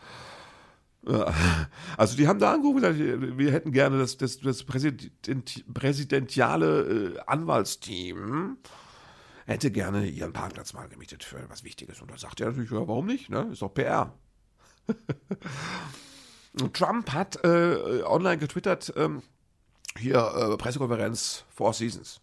Also 1.97 2.15
die 2.15 2.27
haben 2.27 2.37
da 2.37 2.53
angerufen, 2.53 2.81
gesagt, 2.81 2.99
wir 3.37 3.51
hätten 3.51 3.71
gerne 3.71 3.97
das, 3.97 4.17
das, 4.17 4.39
das 4.39 4.63
Präsident, 4.63 5.65
präsidentiale 5.73 7.15
äh, 7.15 7.19
Anwaltsteam 7.25 8.57
hätte 9.45 9.71
gerne 9.71 10.07
ihren 10.07 10.33
Parkplatz 10.33 10.73
mal 10.73 10.87
gemietet 10.87 11.23
für 11.23 11.49
was 11.49 11.63
Wichtiges. 11.63 12.01
Und 12.01 12.11
da 12.11 12.17
sagt 12.17 12.39
er 12.39 12.47
natürlich, 12.47 12.71
ja, 12.71 12.87
warum 12.87 13.05
nicht? 13.05 13.29
Ne? 13.29 13.49
Ist 13.51 13.61
doch 13.61 13.73
PR. 13.73 14.13
Trump 16.73 17.11
hat 17.11 17.43
äh, 17.43 18.03
online 18.03 18.37
getwittert, 18.37 18.93
ähm, 18.95 19.21
hier 19.97 20.19
äh, 20.19 20.57
Pressekonferenz 20.57 21.45
Four 21.49 21.73
Seasons. 21.73 22.21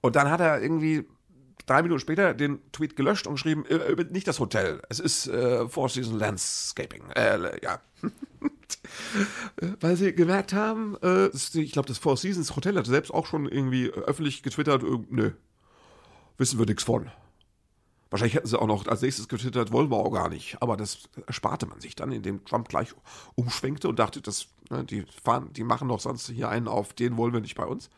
Und 0.00 0.16
dann 0.16 0.30
hat 0.30 0.40
er 0.40 0.60
irgendwie 0.60 1.06
drei 1.72 1.82
Minuten 1.82 2.00
später 2.00 2.34
den 2.34 2.60
Tweet 2.72 2.96
gelöscht 2.96 3.26
und 3.26 3.34
geschrieben, 3.34 3.64
äh, 3.66 4.04
nicht 4.10 4.28
das 4.28 4.40
Hotel, 4.40 4.82
es 4.88 5.00
ist 5.00 5.26
äh, 5.26 5.66
Four 5.68 5.88
Seasons 5.88 6.20
Landscaping. 6.20 7.10
Äh, 7.16 7.64
ja. 7.64 7.80
Weil 9.80 9.96
sie 9.96 10.14
gemerkt 10.14 10.52
haben, 10.52 10.96
äh, 11.02 11.28
ich 11.28 11.72
glaube, 11.72 11.88
das 11.88 11.98
Four 11.98 12.16
Seasons 12.16 12.54
Hotel 12.54 12.76
hat 12.76 12.86
selbst 12.86 13.12
auch 13.12 13.26
schon 13.26 13.46
irgendwie 13.46 13.90
öffentlich 13.90 14.42
getwittert, 14.42 14.82
äh, 14.82 14.98
nö, 15.08 15.30
wissen 16.36 16.58
wir 16.58 16.66
nichts 16.66 16.82
von. 16.82 17.10
Wahrscheinlich 18.10 18.34
hätten 18.34 18.48
sie 18.48 18.60
auch 18.60 18.66
noch 18.66 18.86
als 18.86 19.00
nächstes 19.00 19.26
getwittert, 19.26 19.72
wollen 19.72 19.90
wir 19.90 19.96
auch 19.96 20.10
gar 20.10 20.28
nicht. 20.28 20.58
Aber 20.60 20.76
das 20.76 21.08
ersparte 21.26 21.64
man 21.64 21.80
sich 21.80 21.96
dann, 21.96 22.12
indem 22.12 22.44
Trump 22.44 22.68
gleich 22.68 22.94
umschwenkte 23.36 23.88
und 23.88 23.98
dachte, 23.98 24.20
das, 24.20 24.48
ne, 24.68 24.84
die 24.84 25.06
fahren, 25.24 25.50
die 25.54 25.64
machen 25.64 25.88
doch 25.88 26.00
sonst 26.00 26.28
hier 26.28 26.50
einen 26.50 26.68
auf, 26.68 26.92
den 26.92 27.16
wollen 27.16 27.32
wir 27.32 27.40
nicht 27.40 27.54
bei 27.54 27.64
uns. 27.64 27.88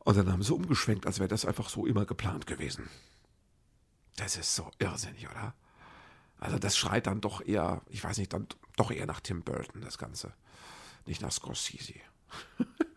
Und 0.00 0.16
dann 0.16 0.32
haben 0.32 0.42
sie 0.42 0.54
umgeschwenkt, 0.54 1.06
als 1.06 1.18
wäre 1.18 1.28
das 1.28 1.44
einfach 1.44 1.68
so 1.68 1.86
immer 1.86 2.04
geplant 2.04 2.46
gewesen. 2.46 2.88
Das 4.16 4.36
ist 4.36 4.54
so 4.54 4.70
irrsinnig, 4.78 5.28
oder? 5.28 5.54
Also 6.38 6.58
das 6.58 6.76
schreit 6.76 7.06
dann 7.06 7.20
doch 7.20 7.46
eher, 7.46 7.82
ich 7.88 8.02
weiß 8.02 8.18
nicht, 8.18 8.32
dann 8.32 8.46
doch 8.76 8.90
eher 8.90 9.06
nach 9.06 9.20
Tim 9.20 9.42
Burton, 9.42 9.82
das 9.82 9.98
Ganze. 9.98 10.32
Nicht 11.06 11.20
nach 11.20 11.32
Scorsese. 11.32 11.94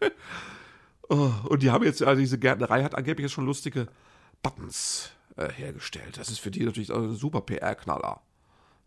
oh, 1.09 1.31
und 1.49 1.61
die 1.61 1.69
haben 1.69 1.83
jetzt, 1.83 2.01
also 2.01 2.19
diese 2.19 2.39
Gärtnerei 2.39 2.83
hat 2.83 2.95
angeblich 2.95 3.25
jetzt 3.25 3.33
schon 3.33 3.45
lustige 3.45 3.87
Buttons 4.41 5.11
äh, 5.35 5.49
hergestellt. 5.49 6.17
Das 6.17 6.29
ist 6.29 6.39
für 6.39 6.51
die 6.51 6.63
natürlich 6.63 6.93
ein 6.93 7.15
super 7.15 7.41
PR-Knaller. 7.41 8.21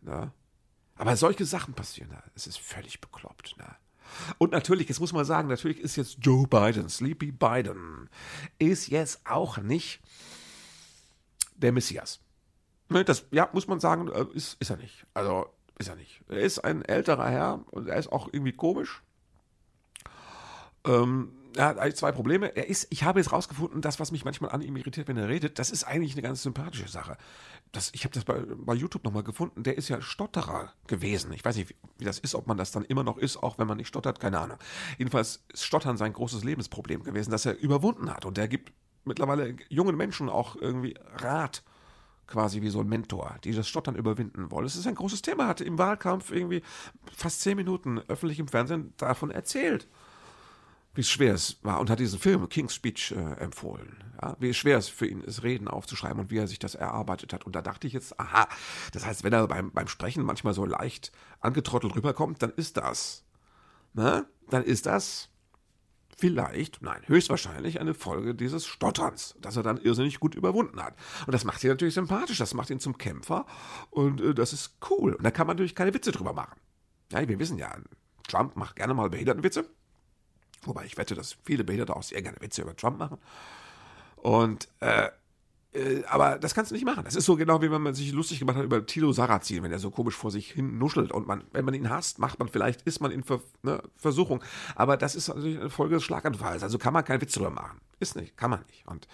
Ne? 0.02 0.32
Aber 0.96 1.16
solche 1.16 1.44
Sachen 1.44 1.74
passieren, 1.74 2.16
es 2.34 2.46
ist 2.46 2.58
völlig 2.58 3.00
bekloppt. 3.00 3.56
Ne? 3.58 3.76
Und 4.38 4.52
natürlich, 4.52 4.88
jetzt 4.88 5.00
muss 5.00 5.12
man 5.12 5.24
sagen, 5.24 5.48
natürlich 5.48 5.80
ist 5.80 5.96
jetzt 5.96 6.18
Joe 6.20 6.46
Biden, 6.46 6.88
Sleepy 6.88 7.32
Biden, 7.32 8.08
ist 8.58 8.88
jetzt 8.88 9.20
auch 9.24 9.58
nicht 9.58 10.00
der 11.56 11.72
Messias. 11.72 12.20
Ne, 12.88 13.04
das, 13.04 13.24
ja, 13.30 13.48
muss 13.52 13.66
man 13.66 13.80
sagen, 13.80 14.08
äh, 14.08 14.26
ist, 14.34 14.56
ist 14.60 14.70
er 14.70 14.76
nicht. 14.76 15.06
Also, 15.14 15.46
ist 15.78 15.88
er 15.88 15.96
nicht. 15.96 16.22
Er 16.28 16.40
ist 16.40 16.60
ein 16.60 16.82
älterer 16.82 17.28
Herr 17.28 17.64
und 17.70 17.88
er 17.88 17.96
ist 17.96 18.12
auch 18.12 18.28
irgendwie 18.32 18.52
komisch. 18.52 19.02
Ähm, 20.84 21.32
hat 21.64 21.78
eigentlich 21.78 21.96
zwei 21.96 22.12
Probleme. 22.12 22.54
Er 22.56 22.68
ist, 22.68 22.86
ich 22.90 23.04
habe 23.04 23.20
jetzt 23.20 23.32
rausgefunden, 23.32 23.80
das, 23.80 23.98
was 23.98 24.12
mich 24.12 24.24
manchmal 24.24 24.50
an 24.50 24.62
ihm 24.62 24.76
irritiert, 24.76 25.08
wenn 25.08 25.16
er 25.16 25.28
redet, 25.28 25.58
das 25.58 25.70
ist 25.70 25.84
eigentlich 25.84 26.12
eine 26.12 26.22
ganz 26.22 26.42
sympathische 26.42 26.88
Sache. 26.88 27.16
Das, 27.72 27.90
ich 27.94 28.04
habe 28.04 28.14
das 28.14 28.24
bei, 28.24 28.34
bei 28.34 28.74
YouTube 28.74 29.04
nochmal 29.04 29.22
gefunden. 29.22 29.62
Der 29.62 29.76
ist 29.76 29.88
ja 29.88 30.00
Stotterer 30.00 30.72
gewesen. 30.86 31.32
Ich 31.32 31.44
weiß 31.44 31.56
nicht, 31.56 31.70
wie, 31.70 32.04
das 32.04 32.18
ist, 32.18 32.34
ob 32.34 32.46
man 32.46 32.56
das 32.56 32.72
dann 32.72 32.84
immer 32.84 33.02
noch 33.02 33.18
ist, 33.18 33.36
auch 33.38 33.58
wenn 33.58 33.66
man 33.66 33.78
nicht 33.78 33.88
stottert, 33.88 34.20
keine 34.20 34.38
Ahnung. 34.38 34.58
Jedenfalls 34.98 35.44
ist 35.52 35.64
Stottern 35.64 35.96
sein 35.96 36.12
großes 36.12 36.44
Lebensproblem 36.44 37.02
gewesen, 37.02 37.30
das 37.30 37.46
er 37.46 37.58
überwunden 37.58 38.10
hat. 38.10 38.24
Und 38.24 38.36
der 38.36 38.48
gibt 38.48 38.72
mittlerweile 39.04 39.56
jungen 39.68 39.96
Menschen 39.96 40.28
auch 40.28 40.56
irgendwie 40.56 40.94
Rat 41.16 41.62
quasi 42.26 42.60
wie 42.60 42.70
so 42.70 42.80
ein 42.80 42.88
Mentor, 42.88 43.36
die 43.44 43.52
das 43.52 43.68
Stottern 43.68 43.94
überwinden 43.94 44.50
wollen. 44.50 44.66
Es 44.66 44.74
ist 44.74 44.86
ein 44.86 44.96
großes 44.96 45.22
Thema, 45.22 45.46
hatte 45.46 45.64
im 45.64 45.78
Wahlkampf 45.78 46.32
irgendwie 46.32 46.62
fast 47.14 47.40
zehn 47.40 47.56
Minuten 47.56 48.00
öffentlich 48.08 48.40
im 48.40 48.48
Fernsehen 48.48 48.92
davon 48.96 49.30
erzählt 49.30 49.86
wie 50.96 51.04
schwer 51.04 51.35
es 51.35 51.59
war 51.62 51.80
und 51.80 51.90
hat 51.90 52.00
diesen 52.00 52.18
Film 52.18 52.48
King's 52.48 52.74
Speech 52.74 53.12
äh, 53.12 53.40
empfohlen. 53.40 54.02
Ja, 54.20 54.37
wie 54.40 54.54
schwer 54.54 54.78
es 54.78 54.88
für 54.88 55.06
ihn 55.06 55.20
ist, 55.20 55.42
Reden 55.42 55.68
aufzuschreiben 55.68 56.20
und 56.20 56.30
wie 56.30 56.38
er 56.38 56.48
sich 56.48 56.59
das 56.59 56.74
erarbeitet 56.74 57.32
hat. 57.32 57.44
Und 57.44 57.54
da 57.54 57.62
dachte 57.62 57.87
ich 57.87 57.92
jetzt, 57.92 58.18
aha, 58.18 58.48
das 58.92 59.04
heißt, 59.04 59.24
wenn 59.24 59.32
er 59.32 59.46
beim, 59.46 59.72
beim 59.72 59.88
Sprechen 59.88 60.24
manchmal 60.24 60.54
so 60.54 60.64
leicht 60.64 61.12
angetrottelt 61.40 61.94
rüberkommt, 61.94 62.42
dann 62.42 62.50
ist 62.50 62.78
das, 62.78 63.24
ne? 63.92 64.26
Dann 64.48 64.62
ist 64.62 64.87
das 64.87 65.28
vielleicht, 66.16 66.80
nein, 66.80 67.02
höchstwahrscheinlich 67.06 67.78
eine 67.78 67.92
Folge 67.92 68.35
dieses 68.35 68.64
Stotterns, 68.64 69.35
das 69.40 69.56
er 69.56 69.62
dann 69.62 69.76
irrsinnig 69.76 70.18
gut 70.18 70.35
überwunden 70.35 70.82
hat. 70.82 70.96
Und 71.26 71.32
das 71.32 71.44
macht 71.44 71.62
ihn 71.62 71.70
natürlich 71.70 71.94
sympathisch, 71.94 72.38
das 72.38 72.54
macht 72.54 72.70
ihn 72.70 72.80
zum 72.80 72.96
Kämpfer 72.96 73.44
und 73.90 74.20
äh, 74.22 74.35
das 74.35 74.54
ist 74.54 74.78
cool. 74.88 75.14
Und 75.14 75.24
da 75.24 75.30
kann 75.30 75.46
man 75.46 75.56
natürlich 75.56 75.74
keine 75.74 75.92
Witze 75.92 76.12
drüber 76.12 76.32
machen. 76.32 76.59
Ja, 77.12 77.28
wir 77.28 77.38
wissen 77.38 77.59
ja, 77.59 77.76
Trump 78.28 78.56
macht 78.56 78.76
gerne 78.76 78.94
mal 78.94 79.11
Behindertenwitze. 79.11 79.68
Wobei 80.66 80.85
ich 80.85 80.96
wette, 80.96 81.14
dass 81.14 81.37
viele 81.44 81.64
Behinderte 81.64 81.96
auch 81.96 82.02
sehr 82.02 82.22
gerne 82.22 82.38
Witze 82.40 82.62
über 82.62 82.76
Trump 82.76 82.98
machen. 82.98 83.18
Und, 84.16 84.68
äh, 84.81 85.09
äh, 85.72 86.05
aber 86.09 86.38
das 86.38 86.55
kannst 86.55 86.70
du 86.70 86.74
nicht 86.74 86.85
machen. 86.85 87.05
Das 87.05 87.14
ist 87.14 87.26
so 87.26 87.37
genau, 87.37 87.62
wie 87.62 87.70
wenn 87.70 87.83
man 87.83 87.94
sich 87.94 88.12
lustig 88.12 88.38
gemacht 88.38 88.57
hat 88.57 88.64
über 88.64 88.85
Tilo 88.87 89.12
Sarrazin, 89.12 89.62
wenn 89.62 89.72
er 89.72 89.79
so 89.79 89.90
komisch 89.90 90.14
vor 90.14 90.31
sich 90.31 90.52
hin 90.52 90.79
nuschelt. 90.79 91.12
Und 91.12 91.26
man, 91.26 91.44
wenn 91.52 91.64
man 91.64 91.74
ihn 91.74 91.90
hasst, 91.90 92.18
macht 92.18 92.38
man 92.38 92.48
vielleicht, 92.48 92.83
ist 92.83 93.00
man 93.00 93.11
in 93.11 93.22
Ver, 93.22 93.40
ne, 93.62 93.83
Versuchung. 93.96 94.42
Aber 94.74 94.96
das 94.96 95.14
ist 95.14 95.29
natürlich 95.29 95.61
eine 95.61 95.70
Folge 95.70 95.96
des 95.96 96.05
Schlaganfalls. 96.05 96.62
Also 96.62 96.79
kann 96.79 96.92
man 96.92 97.05
keinen 97.05 97.20
Witz 97.20 97.33
drüber 97.33 97.50
machen. 97.50 97.81
Ist 98.00 98.16
nicht, 98.16 98.37
kann 98.37 98.50
man 98.50 98.64
nicht. 98.68 98.87
Und 98.87 99.07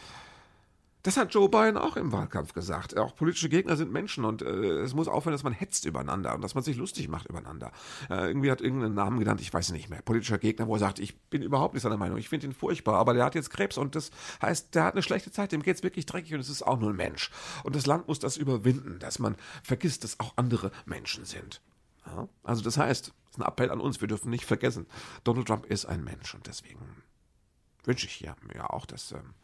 das 1.03 1.17
hat 1.17 1.35
Joe 1.35 1.49
Biden 1.49 1.77
auch 1.77 1.97
im 1.97 2.13
Wahlkampf 2.13 2.53
gesagt. 2.53 2.97
Auch 2.97 3.15
politische 3.17 3.49
Gegner 3.49 3.77
sind 3.77 3.93
Menschen 3.93 4.25
und 4.25 4.43
äh, 4.43 4.81
es 4.81 4.95
muss 4.95 5.09
aufhören, 5.09 5.33
dass 5.33 5.43
man 5.43 5.53
hetzt 5.53 5.85
übereinander 5.85 6.35
und 6.35 6.43
dass 6.43 6.55
man 6.55 6.63
sich 6.63 6.77
lustig 6.77 7.09
macht 7.09 7.29
übereinander. 7.29 7.73
Äh, 8.09 8.29
irgendwie 8.29 8.51
hat 8.51 8.61
irgendeinen 8.61 8.95
Namen 8.95 9.19
genannt, 9.19 9.41
ich 9.41 9.53
weiß 9.53 9.73
nicht 9.73 9.91
mehr. 9.91 10.01
Politischer 10.03 10.39
Gegner, 10.39 10.69
wo 10.69 10.77
er 10.77 10.79
sagt, 10.79 11.01
ich 11.01 11.19
bin 11.19 11.43
überhaupt 11.43 11.75
nicht 11.75 11.83
seiner 11.83 11.97
Meinung, 11.97 12.19
ich 12.19 12.29
finde 12.29 12.47
ihn 12.47 12.53
furchtbar, 12.53 12.95
aber 12.95 13.15
der 13.15 13.25
hat 13.25 13.35
jetzt 13.35 13.51
Krebs 13.51 13.79
und 13.79 13.97
das 13.97 14.11
heißt, 14.41 14.75
der 14.75 14.85
hat 14.85 14.95
eine 14.95 15.03
schlechte 15.03 15.33
Zeit, 15.33 15.51
dem 15.51 15.63
geht 15.63 15.77
es 15.77 15.83
wirklich 15.83 16.07
dreckig 16.07 16.35
und 16.35 16.41
es 16.41 16.49
ist 16.49 16.63
auch 16.63 16.79
nur 16.79 16.91
ein 16.91 16.97
Mensch. 16.97 17.31
Und 17.65 17.75
das 17.75 17.87
Land 17.87 18.07
muss 18.07 18.21
das 18.21 18.37
überwinden, 18.37 18.99
dass 19.01 19.19
man 19.19 19.37
vergisst, 19.63 20.05
dass 20.05 20.21
auch 20.21 20.35
andere 20.37 20.71
Menschen 20.87 21.25
sind. 21.25 21.63
Ja? 22.07 22.29
Also 22.45 22.63
das 22.63 22.79
heißt, 22.79 23.09
das 23.09 23.31
ist 23.33 23.39
ein 23.39 23.47
Appell 23.47 23.71
an 23.71 23.81
uns, 23.81 24.01
wir 24.01 24.09
dürfen 24.09 24.31
nicht 24.31 24.45
vergessen, 24.45 24.87
Donald 25.25 25.49
Trump 25.49 25.67
ist 25.67 25.85
ein 25.87 26.05
Mensch 26.05 26.33
und 26.35 26.47
deswegen 26.47 27.03
wünsche 27.85 28.07
ich 28.07 28.21
ja, 28.21 28.37
ja 28.55 28.71
auch, 28.71 28.87
dass. 28.87 29.11
Ähm, 29.11 29.35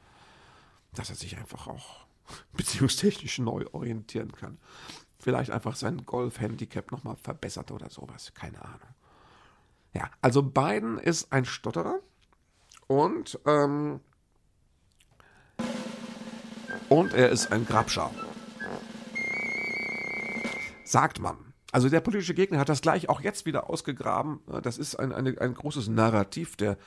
dass 0.94 1.10
er 1.10 1.16
sich 1.16 1.36
einfach 1.36 1.66
auch 1.66 2.06
beziehungstechnisch 2.52 3.38
neu 3.38 3.64
orientieren 3.72 4.32
kann. 4.32 4.58
Vielleicht 5.18 5.50
einfach 5.50 5.76
sein 5.76 6.06
Golf-Handicap 6.06 6.92
nochmal 6.92 7.16
verbessert 7.16 7.70
oder 7.72 7.90
sowas. 7.90 8.32
Keine 8.34 8.62
Ahnung. 8.62 8.94
Ja, 9.94 10.10
also 10.22 10.42
Biden 10.42 10.98
ist 10.98 11.32
ein 11.32 11.44
Stotterer 11.44 11.98
und, 12.86 13.38
ähm, 13.46 14.00
und 16.88 17.14
er 17.14 17.30
ist 17.30 17.50
ein 17.50 17.66
Grabscher. 17.66 18.10
Sagt 20.84 21.20
man. 21.20 21.36
Also 21.70 21.90
der 21.90 22.00
politische 22.00 22.32
Gegner 22.32 22.58
hat 22.58 22.68
das 22.68 22.80
gleich 22.80 23.08
auch 23.08 23.20
jetzt 23.20 23.44
wieder 23.44 23.68
ausgegraben. 23.68 24.40
Das 24.62 24.78
ist 24.78 24.94
ein, 24.96 25.12
eine, 25.12 25.38
ein 25.38 25.54
großes 25.54 25.88
Narrativ 25.88 26.56
der 26.56 26.78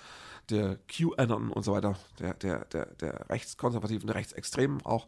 der 0.49 0.77
QAnon 0.87 1.51
und 1.51 1.63
so 1.63 1.73
weiter, 1.73 1.95
der, 2.19 2.33
der, 2.35 2.65
der, 2.65 2.85
der 2.95 3.29
rechtskonservativen, 3.29 4.07
der 4.07 4.15
Rechtsextremen, 4.15 4.85
auch 4.85 5.07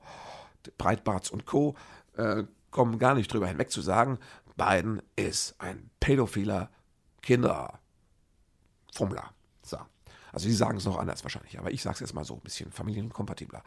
Breitbarts 0.78 1.30
und 1.32 1.46
Co., 1.46 1.76
äh, 2.16 2.44
kommen 2.72 3.00
gar 3.00 3.16
nicht 3.16 3.32
drüber 3.32 3.48
hinweg 3.48 3.72
zu 3.72 3.82
sagen, 3.82 4.20
Biden 4.58 5.02
ist 5.16 5.56
ein 5.60 5.90
pädophiler 6.00 6.70
Kinderfummler. 7.22 7.80
So. 9.62 9.78
Also 10.32 10.48
die 10.48 10.54
sagen 10.54 10.78
es 10.78 10.86
noch 10.86 10.98
anders 10.98 11.24
wahrscheinlich, 11.24 11.60
aber 11.60 11.72
ich 11.72 11.82
sage 11.82 11.96
es 11.96 12.00
jetzt 12.00 12.14
mal 12.14 12.26
so, 12.26 12.36
ein 12.36 12.42
bisschen 12.42 12.72
familienkompatibler. 12.72 13.64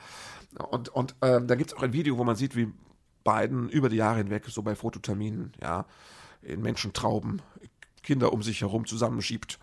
Und, 0.70 0.88
und 0.88 1.14
äh, 1.20 1.40
da 1.40 1.54
gibt 1.54 1.70
es 1.70 1.76
auch 1.76 1.82
ein 1.82 1.92
Video, 1.92 2.18
wo 2.18 2.24
man 2.24 2.36
sieht, 2.36 2.56
wie 2.56 2.72
Biden 3.24 3.68
über 3.68 3.88
die 3.88 3.96
Jahre 3.96 4.18
hinweg 4.18 4.44
so 4.46 4.62
bei 4.62 4.74
Fototerminen, 4.74 5.52
ja, 5.60 5.86
in 6.42 6.62
Menschentrauben 6.62 7.42
Kinder 8.02 8.32
um 8.32 8.42
sich 8.42 8.60
herum 8.60 8.86
zusammenschiebt 8.86 9.58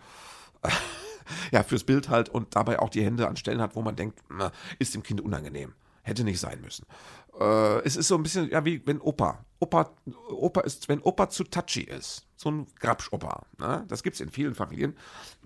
ja, 1.52 1.62
fürs 1.62 1.84
Bild 1.84 2.08
halt 2.08 2.28
und 2.28 2.56
dabei 2.56 2.78
auch 2.78 2.90
die 2.90 3.04
Hände 3.04 3.28
an 3.28 3.36
Stellen 3.36 3.60
hat, 3.60 3.76
wo 3.76 3.82
man 3.82 3.96
denkt, 3.96 4.20
na, 4.30 4.52
ist 4.78 4.94
dem 4.94 5.02
Kind 5.02 5.20
unangenehm. 5.20 5.74
Hätte 6.02 6.24
nicht 6.24 6.38
sein 6.38 6.60
müssen. 6.60 6.86
Äh, 7.40 7.80
es 7.84 7.96
ist 7.96 8.08
so 8.08 8.16
ein 8.16 8.22
bisschen, 8.22 8.50
ja, 8.50 8.64
wie 8.64 8.86
wenn 8.86 9.00
Opa. 9.00 9.44
Opa, 9.58 9.90
Opa 10.28 10.60
ist, 10.60 10.88
wenn 10.88 11.00
Opa 11.00 11.30
zu 11.30 11.44
touchy 11.44 11.82
ist. 11.82 12.26
So 12.36 12.50
ein 12.50 12.66
Grabsch-Opa. 12.78 13.46
Ne? 13.58 13.84
Das 13.88 14.02
gibt 14.02 14.14
es 14.14 14.20
in 14.20 14.30
vielen 14.30 14.54
Familien. 14.54 14.96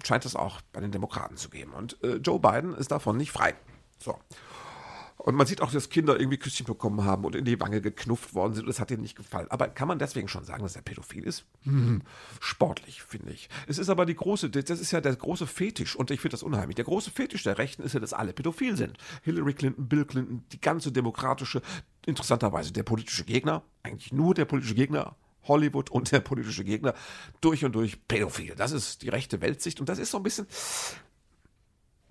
Scheint 0.04 0.24
es 0.24 0.34
auch 0.34 0.60
bei 0.72 0.80
den 0.80 0.90
Demokraten 0.90 1.36
zu 1.36 1.48
geben. 1.48 1.72
Und 1.72 2.02
äh, 2.02 2.16
Joe 2.16 2.40
Biden 2.40 2.74
ist 2.74 2.90
davon 2.90 3.16
nicht 3.16 3.30
frei. 3.30 3.54
So. 3.98 4.18
Und 5.28 5.34
man 5.34 5.46
sieht 5.46 5.60
auch, 5.60 5.70
dass 5.70 5.90
Kinder 5.90 6.18
irgendwie 6.18 6.38
Küsschen 6.38 6.64
bekommen 6.64 7.04
haben 7.04 7.26
und 7.26 7.36
in 7.36 7.44
die 7.44 7.60
Wange 7.60 7.82
geknufft 7.82 8.32
worden 8.32 8.54
sind. 8.54 8.62
Und 8.62 8.68
das 8.68 8.80
hat 8.80 8.90
ihnen 8.90 9.02
nicht 9.02 9.14
gefallen. 9.14 9.46
Aber 9.50 9.68
kann 9.68 9.86
man 9.86 9.98
deswegen 9.98 10.26
schon 10.26 10.42
sagen, 10.42 10.62
dass 10.62 10.74
er 10.74 10.80
pädophil 10.80 11.22
ist? 11.22 11.44
Hm, 11.64 12.00
sportlich, 12.40 13.02
finde 13.02 13.32
ich. 13.32 13.50
Es 13.66 13.76
ist 13.76 13.90
aber 13.90 14.06
die 14.06 14.14
große, 14.14 14.48
das 14.48 14.80
ist 14.80 14.90
ja 14.90 15.02
der 15.02 15.14
große 15.14 15.46
Fetisch. 15.46 15.96
Und 15.96 16.10
ich 16.10 16.22
finde 16.22 16.32
das 16.32 16.42
unheimlich. 16.42 16.76
Der 16.76 16.86
große 16.86 17.10
Fetisch 17.10 17.42
der 17.42 17.58
Rechten 17.58 17.82
ist 17.82 17.92
ja, 17.92 18.00
dass 18.00 18.14
alle 18.14 18.32
pädophil 18.32 18.74
sind. 18.78 18.96
Hillary 19.22 19.52
Clinton, 19.52 19.86
Bill 19.86 20.06
Clinton, 20.06 20.44
die 20.50 20.62
ganze 20.62 20.92
demokratische, 20.92 21.60
interessanterweise 22.06 22.72
der 22.72 22.84
politische 22.84 23.24
Gegner, 23.24 23.62
eigentlich 23.82 24.14
nur 24.14 24.32
der 24.32 24.46
politische 24.46 24.76
Gegner, 24.76 25.14
Hollywood 25.44 25.90
und 25.90 26.10
der 26.10 26.20
politische 26.20 26.64
Gegner 26.64 26.94
durch 27.42 27.66
und 27.66 27.74
durch 27.74 28.06
pädophil. 28.08 28.54
Das 28.56 28.72
ist 28.72 29.02
die 29.02 29.10
rechte 29.10 29.42
Weltsicht 29.42 29.78
und 29.78 29.90
das 29.90 29.98
ist 29.98 30.10
so 30.10 30.16
ein 30.16 30.22
bisschen, 30.22 30.46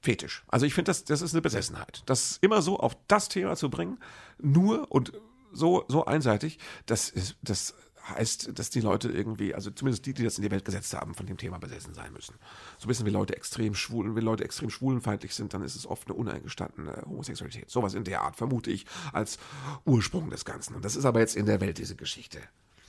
Fetisch. 0.07 0.45
Also 0.47 0.65
ich 0.65 0.73
finde, 0.73 0.87
das, 0.87 1.03
das 1.03 1.21
ist 1.21 1.33
eine 1.33 1.41
Besessenheit. 1.41 2.01
Das 2.05 2.37
immer 2.39 2.61
so 2.61 2.79
auf 2.79 2.95
das 3.09 3.27
Thema 3.27 3.57
zu 3.57 3.69
bringen, 3.69 3.99
nur 4.37 4.89
und 4.89 5.11
so, 5.51 5.83
so 5.89 6.05
einseitig, 6.05 6.59
das, 6.85 7.09
ist, 7.09 7.35
das 7.41 7.73
heißt, 8.07 8.57
dass 8.57 8.69
die 8.69 8.79
Leute 8.79 9.09
irgendwie, 9.11 9.53
also 9.53 9.69
zumindest 9.69 10.05
die, 10.05 10.13
die 10.13 10.23
das 10.23 10.37
in 10.37 10.43
die 10.43 10.51
Welt 10.51 10.63
gesetzt 10.63 10.93
haben, 10.93 11.13
von 11.13 11.25
dem 11.25 11.35
Thema 11.35 11.57
besessen 11.57 11.93
sein 11.93 12.13
müssen. 12.13 12.35
So 12.77 12.85
ein 12.85 12.87
bisschen 12.87 13.05
wie 13.05 13.09
Leute 13.09 13.35
extrem 13.35 13.75
schwulen, 13.75 14.15
wenn 14.15 14.23
Leute 14.23 14.45
extrem 14.45 14.69
schwulenfeindlich 14.69 15.35
sind, 15.35 15.53
dann 15.53 15.61
ist 15.61 15.75
es 15.75 15.85
oft 15.85 16.07
eine 16.07 16.15
uneingestandene 16.15 17.03
Homosexualität. 17.05 17.69
Sowas 17.69 17.93
in 17.93 18.05
der 18.05 18.21
Art, 18.21 18.37
vermute 18.37 18.71
ich, 18.71 18.85
als 19.11 19.39
Ursprung 19.83 20.29
des 20.29 20.45
Ganzen. 20.45 20.73
Und 20.73 20.85
das 20.85 20.95
ist 20.95 21.03
aber 21.03 21.19
jetzt 21.19 21.35
in 21.35 21.47
der 21.47 21.59
Welt 21.59 21.79
diese 21.79 21.97
Geschichte. 21.97 22.39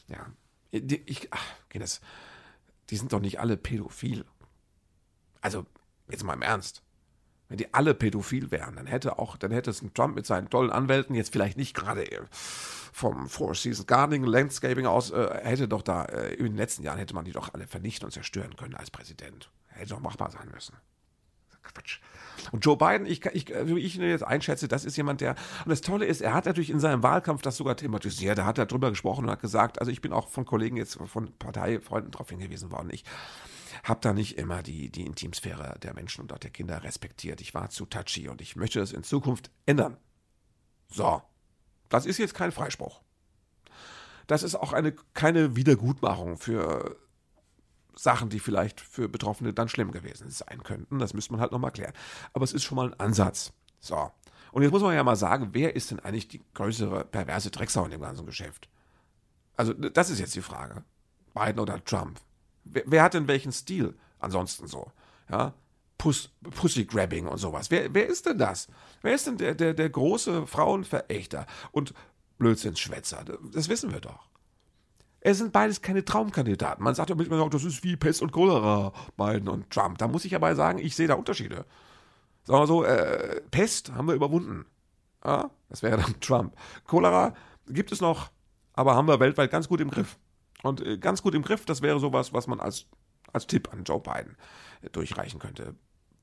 Ja. 0.06 0.24
Ich, 0.70 1.26
ach, 1.32 1.44
das, 1.74 2.00
die 2.90 2.96
sind 2.96 3.12
doch 3.12 3.20
nicht 3.20 3.40
alle 3.40 3.56
pädophil. 3.56 4.24
Also, 5.40 5.66
jetzt 6.08 6.22
mal 6.22 6.34
im 6.34 6.42
Ernst. 6.42 6.84
Wenn 7.48 7.56
die 7.56 7.72
alle 7.72 7.94
pädophil 7.94 8.50
wären, 8.50 8.76
dann 8.76 8.86
hätte 8.86 9.18
auch, 9.18 9.36
dann 9.36 9.50
hätte 9.50 9.70
es 9.70 9.80
ein 9.80 9.94
Trump 9.94 10.14
mit 10.14 10.26
seinen 10.26 10.50
tollen 10.50 10.70
Anwälten 10.70 11.14
jetzt 11.14 11.32
vielleicht 11.32 11.56
nicht 11.56 11.74
gerade 11.74 12.10
äh, 12.10 12.20
vom 12.92 13.28
Four 13.28 13.54
Seasons 13.54 13.86
Gardening, 13.86 14.24
Landscaping 14.24 14.86
aus, 14.86 15.10
äh, 15.10 15.40
hätte 15.42 15.66
doch 15.66 15.82
da, 15.82 16.04
äh, 16.04 16.34
in 16.34 16.44
den 16.44 16.56
letzten 16.56 16.82
Jahren 16.82 16.98
hätte 16.98 17.14
man 17.14 17.24
die 17.24 17.32
doch 17.32 17.54
alle 17.54 17.66
vernichten 17.66 18.04
und 18.04 18.12
zerstören 18.12 18.56
können 18.56 18.74
als 18.74 18.90
Präsident. 18.90 19.50
Hätte 19.68 19.90
doch 19.90 20.00
machbar 20.00 20.30
sein 20.30 20.48
müssen. 20.52 20.76
Quatsch. 21.62 22.00
Und 22.52 22.64
Joe 22.64 22.76
Biden, 22.76 23.06
ich, 23.06 23.24
ich, 23.26 23.48
wie 23.48 23.80
ich 23.80 23.96
ihn 23.96 24.02
jetzt 24.02 24.24
einschätze, 24.24 24.68
das 24.68 24.84
ist 24.84 24.96
jemand, 24.96 25.20
der, 25.20 25.34
und 25.64 25.70
das 25.70 25.80
Tolle 25.80 26.06
ist, 26.06 26.20
er 26.20 26.34
hat 26.34 26.46
natürlich 26.46 26.70
in 26.70 26.80
seinem 26.80 27.02
Wahlkampf 27.02 27.42
das 27.42 27.56
sogar 27.56 27.76
thematisiert, 27.76 28.38
er 28.38 28.46
hat 28.46 28.58
darüber 28.58 28.90
gesprochen 28.90 29.24
und 29.24 29.30
hat 29.30 29.40
gesagt, 29.40 29.80
also 29.80 29.90
ich 29.90 30.00
bin 30.00 30.12
auch 30.12 30.28
von 30.28 30.44
Kollegen 30.44 30.76
jetzt, 30.76 30.98
von 31.06 31.32
Parteifreunden 31.38 32.12
darauf 32.12 32.30
hingewiesen 32.30 32.70
worden, 32.70 32.90
ich 32.92 33.04
habe 33.88 34.00
da 34.02 34.12
nicht 34.12 34.38
immer 34.38 34.62
die, 34.62 34.90
die 34.90 35.06
Intimsphäre 35.06 35.78
der 35.82 35.94
Menschen 35.94 36.22
und 36.22 36.32
auch 36.32 36.38
der 36.38 36.50
Kinder 36.50 36.82
respektiert. 36.84 37.40
Ich 37.40 37.54
war 37.54 37.70
zu 37.70 37.86
touchy 37.86 38.28
und 38.28 38.40
ich 38.40 38.56
möchte 38.56 38.78
das 38.80 38.92
in 38.92 39.02
Zukunft 39.02 39.50
ändern. 39.66 39.96
So, 40.90 41.22
das 41.88 42.06
ist 42.06 42.18
jetzt 42.18 42.34
kein 42.34 42.52
Freispruch. 42.52 43.00
Das 44.26 44.42
ist 44.42 44.54
auch 44.54 44.72
eine, 44.72 44.92
keine 45.14 45.56
Wiedergutmachung 45.56 46.36
für 46.36 46.96
Sachen, 47.94 48.28
die 48.28 48.40
vielleicht 48.40 48.80
für 48.80 49.08
Betroffene 49.08 49.54
dann 49.54 49.68
schlimm 49.68 49.90
gewesen 49.90 50.30
sein 50.30 50.62
könnten. 50.62 50.98
Das 50.98 51.14
müsste 51.14 51.32
man 51.32 51.40
halt 51.40 51.52
nochmal 51.52 51.72
klären. 51.72 51.94
Aber 52.32 52.44
es 52.44 52.52
ist 52.52 52.64
schon 52.64 52.76
mal 52.76 52.92
ein 52.92 53.00
Ansatz. 53.00 53.52
So. 53.80 54.12
Und 54.52 54.62
jetzt 54.62 54.72
muss 54.72 54.82
man 54.82 54.94
ja 54.94 55.02
mal 55.02 55.16
sagen, 55.16 55.50
wer 55.52 55.74
ist 55.74 55.90
denn 55.90 56.00
eigentlich 56.00 56.28
die 56.28 56.44
größere 56.54 57.04
perverse 57.04 57.50
Drecksau 57.50 57.84
in 57.84 57.90
dem 57.90 58.00
ganzen 58.00 58.26
Geschäft? 58.26 58.68
Also, 59.56 59.72
das 59.72 60.10
ist 60.10 60.20
jetzt 60.20 60.36
die 60.36 60.42
Frage. 60.42 60.84
Biden 61.34 61.58
oder 61.58 61.82
Trump? 61.84 62.20
Wer, 62.70 62.82
wer, 62.86 63.02
hat 63.02 63.14
denn 63.14 63.28
welchen 63.28 63.52
Stil 63.52 63.94
ansonsten 64.18 64.66
so? 64.66 64.90
Ja, 65.30 65.54
Puss, 65.96 66.30
Pussy-Grabbing 66.42 67.26
und 67.26 67.38
sowas. 67.38 67.70
Wer, 67.70 67.92
wer 67.92 68.06
ist 68.06 68.26
denn 68.26 68.38
das? 68.38 68.68
Wer 69.02 69.14
ist 69.14 69.26
denn 69.26 69.36
der, 69.36 69.54
der, 69.54 69.74
der 69.74 69.90
große 69.90 70.46
Frauenverächter 70.46 71.46
und 71.72 71.92
Blödsinnsschwätzer? 72.38 73.24
Das 73.52 73.68
wissen 73.68 73.92
wir 73.92 74.00
doch. 74.00 74.28
Es 75.20 75.38
sind 75.38 75.52
beides 75.52 75.82
keine 75.82 76.04
Traumkandidaten. 76.04 76.82
Man 76.84 76.94
sagt 76.94 77.10
ja 77.10 77.16
manchmal, 77.16 77.50
das 77.50 77.64
ist 77.64 77.82
wie 77.82 77.96
Pest 77.96 78.22
und 78.22 78.30
Cholera, 78.30 78.92
Biden 79.16 79.48
und 79.48 79.68
Trump. 79.70 79.98
Da 79.98 80.06
muss 80.06 80.24
ich 80.24 80.34
aber 80.36 80.54
sagen, 80.54 80.78
ich 80.78 80.94
sehe 80.94 81.08
da 81.08 81.14
Unterschiede. 81.14 81.64
Sagen 82.44 82.62
wir 82.62 82.66
so, 82.66 82.84
äh, 82.84 83.40
Pest 83.50 83.92
haben 83.92 84.06
wir 84.06 84.14
überwunden. 84.14 84.64
Ja, 85.24 85.50
das 85.68 85.82
wäre 85.82 85.96
dann 85.96 86.20
Trump. 86.20 86.54
Cholera 86.86 87.34
gibt 87.66 87.90
es 87.90 88.00
noch, 88.00 88.30
aber 88.72 88.94
haben 88.94 89.08
wir 89.08 89.18
weltweit 89.18 89.50
ganz 89.50 89.68
gut 89.68 89.80
im 89.80 89.90
Griff. 89.90 90.16
Und 90.62 90.84
äh, 90.84 90.98
ganz 90.98 91.22
gut 91.22 91.34
im 91.34 91.42
Griff, 91.42 91.64
das 91.64 91.82
wäre 91.82 92.00
sowas, 92.00 92.32
was 92.32 92.46
man 92.46 92.60
als, 92.60 92.86
als 93.32 93.46
Tipp 93.46 93.72
an 93.72 93.84
Joe 93.84 94.00
Biden 94.00 94.36
äh, 94.82 94.90
durchreichen 94.90 95.38
könnte. 95.38 95.74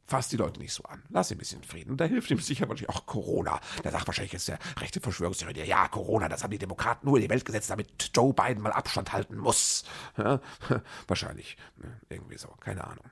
Fass 0.08 0.30
die 0.30 0.38
Leute 0.38 0.60
nicht 0.60 0.74
so 0.74 0.84
an. 0.84 1.02
Lass 1.10 1.30
sie 1.30 1.36
ein 1.36 1.40
bisschen 1.40 1.64
Frieden. 1.64 1.92
Und 1.92 1.98
da 2.00 2.06
hilft 2.06 2.30
ihm 2.30 2.40
sicher 2.40 2.70
wahrscheinlich 2.70 2.96
auch 2.96 3.08
Corona. 3.08 3.60
Da 3.82 3.90
sagt 3.90 4.06
wahrscheinlich 4.06 4.34
jetzt 4.34 4.48
der 4.48 4.60
rechte 4.80 5.02
Verschwörungstheoretiker, 5.02 5.66
ja, 5.66 5.88
Corona, 5.88 6.30
das 6.30 6.44
haben 6.44 6.52
die 6.52 6.60
Demokraten 6.60 7.08
nur 7.08 7.18
in 7.18 7.24
die 7.24 7.30
Welt 7.30 7.44
gesetzt, 7.44 7.72
damit 7.72 8.12
Joe 8.14 8.32
Biden 8.32 8.62
mal 8.62 8.72
Abstand 8.72 9.14
halten 9.14 9.38
muss. 9.38 9.84
Ja, 10.18 10.40
wahrscheinlich. 11.08 11.58
Ne, 11.78 12.00
irgendwie 12.10 12.38
so. 12.38 12.50
Keine 12.60 12.86
Ahnung. 12.86 13.06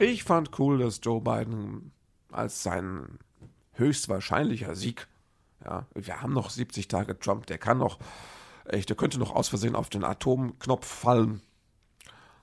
Ich 0.00 0.22
fand 0.22 0.56
cool, 0.58 0.78
dass 0.78 1.00
Joe 1.02 1.20
Biden 1.20 1.92
als 2.30 2.62
sein 2.62 3.18
höchstwahrscheinlicher 3.72 4.76
Sieg, 4.76 5.08
ja, 5.64 5.86
wir 5.94 6.22
haben 6.22 6.32
noch 6.32 6.50
70 6.50 6.88
Tage 6.88 7.18
Trump, 7.18 7.46
der 7.46 7.58
kann 7.58 7.78
noch, 7.78 7.98
echt, 8.64 8.88
der 8.88 8.96
könnte 8.96 9.18
noch 9.18 9.34
aus 9.34 9.48
Versehen 9.48 9.74
auf 9.74 9.88
den 9.88 10.04
Atomknopf 10.04 10.86
fallen 10.86 11.42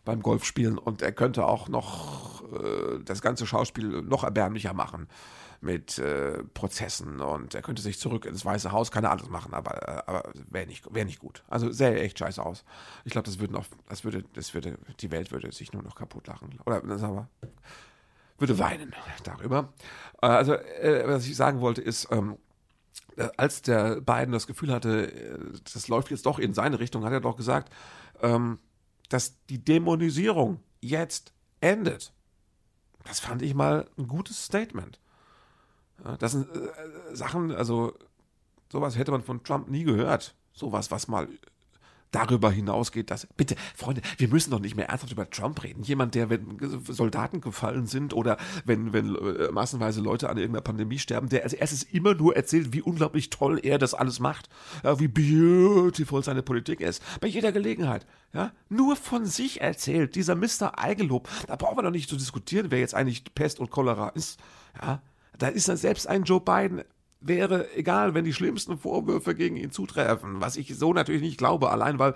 beim 0.04 0.21
Golfspielen 0.21 0.78
und 0.78 1.01
er 1.01 1.12
könnte 1.12 1.45
auch 1.45 1.67
noch 1.67 2.43
äh, 2.54 2.99
das 3.04 3.21
ganze 3.21 3.47
Schauspiel 3.47 4.04
noch 4.04 4.23
erbärmlicher 4.23 4.73
machen 4.73 5.08
mit 5.62 5.97
äh, 5.97 6.43
Prozessen 6.54 7.21
und 7.21 7.56
er 7.56 7.62
könnte 7.62 7.82
sich 7.82 7.99
zurück 7.99 8.25
ins 8.25 8.45
Weiße 8.45 8.71
Haus, 8.71 8.91
keine 8.91 9.10
Ahnung 9.10 9.32
machen, 9.32 9.54
aber, 9.54 9.88
äh, 9.88 10.04
aber 10.06 10.32
wäre 10.49 10.67
nicht, 10.67 10.93
wär 10.93 11.06
nicht 11.06 11.19
gut. 11.19 11.43
Also 11.47 11.71
sähe 11.71 11.99
echt 11.99 12.19
scheiße 12.19 12.45
aus. 12.45 12.63
Ich 13.04 13.12
glaube, 13.12 13.25
das 13.25 13.39
würde 13.39 13.54
noch, 13.54 13.65
das 13.89 14.04
würde, 14.04 14.23
das 14.34 14.54
würde, 14.54 14.78
die 14.99 15.12
Welt 15.12 15.32
würde 15.32 15.51
sich 15.51 15.73
nur 15.73 15.82
noch 15.82 15.95
kaputt 15.95 16.28
lachen. 16.28 16.60
Oder 16.65 16.82
sagen 16.99 17.15
wir, 17.15 17.30
würde 18.38 18.60
weinen 18.60 18.93
darüber. 19.23 19.73
Äh, 20.21 20.28
also, 20.28 20.54
äh, 20.54 21.04
was 21.08 21.25
ich 21.25 21.36
sagen 21.36 21.62
wollte, 21.62 21.82
ist, 21.82 22.10
ähm, 22.12 22.34
äh, 22.34 22.38
als 23.38 23.62
der 23.62 24.01
Biden 24.01 24.32
das 24.32 24.47
Gefühl 24.47 24.71
hatte, 24.71 25.39
das 25.73 25.88
läuft 25.88 26.12
jetzt 26.12 26.25
doch 26.25 26.39
in 26.39 26.54
seine 26.54 26.80
Richtung, 26.80 27.06
hat 27.06 27.13
er 27.13 27.21
doch 27.21 27.38
gesagt, 27.38 27.71
ähm, 28.21 28.60
dass 29.10 29.45
die 29.47 29.63
Dämonisierung 29.63 30.60
jetzt 30.82 31.34
endet. 31.62 32.13
Das 33.06 33.19
fand 33.19 33.41
ich 33.41 33.54
mal 33.54 33.88
ein 33.97 34.08
gutes 34.08 34.43
Statement. 34.45 34.99
Das 36.19 36.34
sind 36.34 36.47
äh, 36.54 37.15
Sachen, 37.15 37.51
also 37.51 37.93
sowas 38.71 38.97
hätte 38.97 39.12
man 39.12 39.23
von 39.23 39.43
Trump 39.43 39.69
nie 39.69 39.84
gehört. 39.84 40.36
Sowas, 40.54 40.91
was 40.91 41.08
mal 41.08 41.28
darüber 42.11 42.51
hinausgeht, 42.51 43.11
dass, 43.11 43.27
bitte, 43.35 43.55
Freunde, 43.75 44.01
wir 44.17 44.27
müssen 44.27 44.51
doch 44.51 44.59
nicht 44.59 44.75
mehr 44.75 44.89
ernsthaft 44.89 45.11
über 45.11 45.29
Trump 45.29 45.63
reden. 45.63 45.83
Jemand, 45.83 46.15
der, 46.15 46.29
wenn 46.29 46.57
Soldaten 46.87 47.41
gefallen 47.41 47.87
sind 47.87 48.13
oder 48.13 48.37
wenn, 48.63 48.93
wenn 48.93 49.15
äh, 49.15 49.51
massenweise 49.51 50.01
Leute 50.01 50.29
an 50.29 50.37
irgendeiner 50.37 50.61
Pandemie 50.61 50.99
sterben, 50.99 51.29
der 51.29 51.43
als 51.43 51.53
erstes 51.53 51.83
immer 51.83 52.13
nur 52.13 52.35
erzählt, 52.35 52.73
wie 52.73 52.81
unglaublich 52.81 53.29
toll 53.29 53.59
er 53.61 53.77
das 53.77 53.93
alles 53.93 54.19
macht, 54.19 54.49
ja, 54.83 54.99
wie 54.99 55.07
beautiful 55.07 56.23
seine 56.23 56.41
Politik 56.41 56.79
ist. 56.81 57.03
Bei 57.19 57.27
jeder 57.27 57.51
Gelegenheit. 57.51 58.05
Ja, 58.33 58.51
nur 58.67 58.97
von 58.97 59.25
sich 59.25 59.61
erzählt, 59.61 60.15
dieser 60.15 60.35
Mr. 60.35 60.77
Eigenlob. 60.77 61.29
Da 61.47 61.55
brauchen 61.55 61.77
wir 61.77 61.83
doch 61.83 61.91
nicht 61.91 62.09
zu 62.09 62.17
diskutieren, 62.17 62.67
wer 62.69 62.79
jetzt 62.79 62.93
eigentlich 62.93 63.23
Pest 63.33 63.59
und 63.61 63.71
Cholera 63.71 64.09
ist. 64.09 64.39
Ja, 64.81 65.01
da 65.37 65.47
ist 65.47 65.69
dann 65.69 65.77
selbst 65.77 66.07
ein 66.07 66.23
Joe 66.23 66.41
Biden 66.41 66.83
wäre 67.27 67.73
egal, 67.75 68.13
wenn 68.13 68.25
die 68.25 68.33
schlimmsten 68.33 68.77
Vorwürfe 68.77 69.35
gegen 69.35 69.57
ihn 69.57 69.71
zutreffen, 69.71 70.41
was 70.41 70.57
ich 70.57 70.75
so 70.77 70.93
natürlich 70.93 71.21
nicht 71.21 71.38
glaube, 71.38 71.71
allein 71.71 71.99
weil 71.99 72.13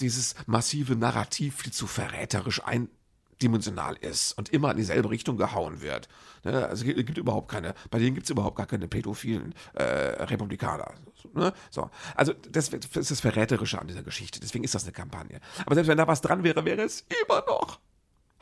dieses 0.00 0.34
massive 0.46 0.96
Narrativ 0.96 1.56
viel 1.56 1.72
zu 1.72 1.86
verräterisch 1.86 2.62
eindimensional 2.64 3.96
ist 3.96 4.32
und 4.38 4.50
immer 4.50 4.70
in 4.70 4.76
dieselbe 4.76 5.10
Richtung 5.10 5.36
gehauen 5.36 5.82
wird. 5.82 6.08
Ne? 6.44 6.66
Also 6.66 6.86
es 6.86 6.96
gibt 7.04 7.18
überhaupt 7.18 7.50
keine, 7.50 7.74
bei 7.90 7.98
denen 7.98 8.14
gibt 8.14 8.24
es 8.24 8.30
überhaupt 8.30 8.56
gar 8.56 8.66
keine 8.66 8.88
pädophilen 8.88 9.54
äh, 9.74 9.82
Republikaner. 9.82 10.94
Ne? 11.34 11.52
So. 11.70 11.90
Also 12.14 12.32
das 12.50 12.68
ist 12.68 13.10
das 13.10 13.20
Verräterische 13.20 13.80
an 13.80 13.88
dieser 13.88 14.02
Geschichte, 14.02 14.40
deswegen 14.40 14.64
ist 14.64 14.74
das 14.74 14.84
eine 14.84 14.92
Kampagne. 14.92 15.40
Aber 15.66 15.74
selbst 15.74 15.88
wenn 15.88 15.98
da 15.98 16.06
was 16.06 16.20
dran 16.20 16.44
wäre, 16.44 16.64
wäre 16.64 16.82
es 16.82 17.04
immer 17.26 17.44
noch, 17.46 17.80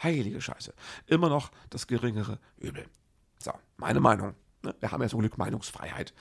heilige 0.02 0.40
Scheiße, 0.40 0.74
immer 1.06 1.28
noch 1.28 1.50
das 1.70 1.86
geringere 1.86 2.38
Übel. 2.58 2.86
So, 3.38 3.52
meine 3.78 4.00
Meinung. 4.00 4.34
Ne? 4.62 4.74
Wir 4.80 4.92
haben 4.92 5.02
ja 5.02 5.08
zum 5.08 5.20
Glück 5.20 5.38
Meinungsfreiheit. 5.38 6.14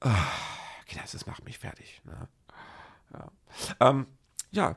Ah, 0.00 0.28
das 1.12 1.26
macht 1.26 1.44
mich 1.44 1.58
fertig. 1.58 2.02
Ne? 2.04 2.28
Ja. 3.12 3.32
Ähm, 3.80 4.06
ja. 4.50 4.76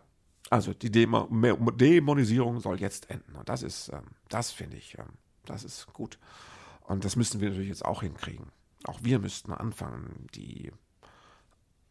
also 0.50 0.74
die 0.74 0.92
Dämonisierung 0.92 2.60
soll 2.60 2.80
jetzt 2.80 3.10
enden. 3.10 3.36
Und 3.36 3.50
das 3.50 3.64
ist, 3.64 3.90
ähm, 3.90 4.06
das 4.30 4.52
finde 4.52 4.78
ich, 4.78 4.98
ähm, 4.98 5.18
das 5.46 5.64
ist 5.64 5.92
gut. 5.94 6.20
Und 6.82 7.04
das 7.04 7.16
müssen 7.16 7.42
wir 7.42 7.50
natürlich 7.50 7.70
jetzt 7.70 7.86
auch 7.86 8.02
hinkriegen. 8.02 8.52
Auch 8.86 9.00
wir 9.04 9.20
müssten 9.20 9.52
anfangen, 9.52 10.28
die 10.34 10.72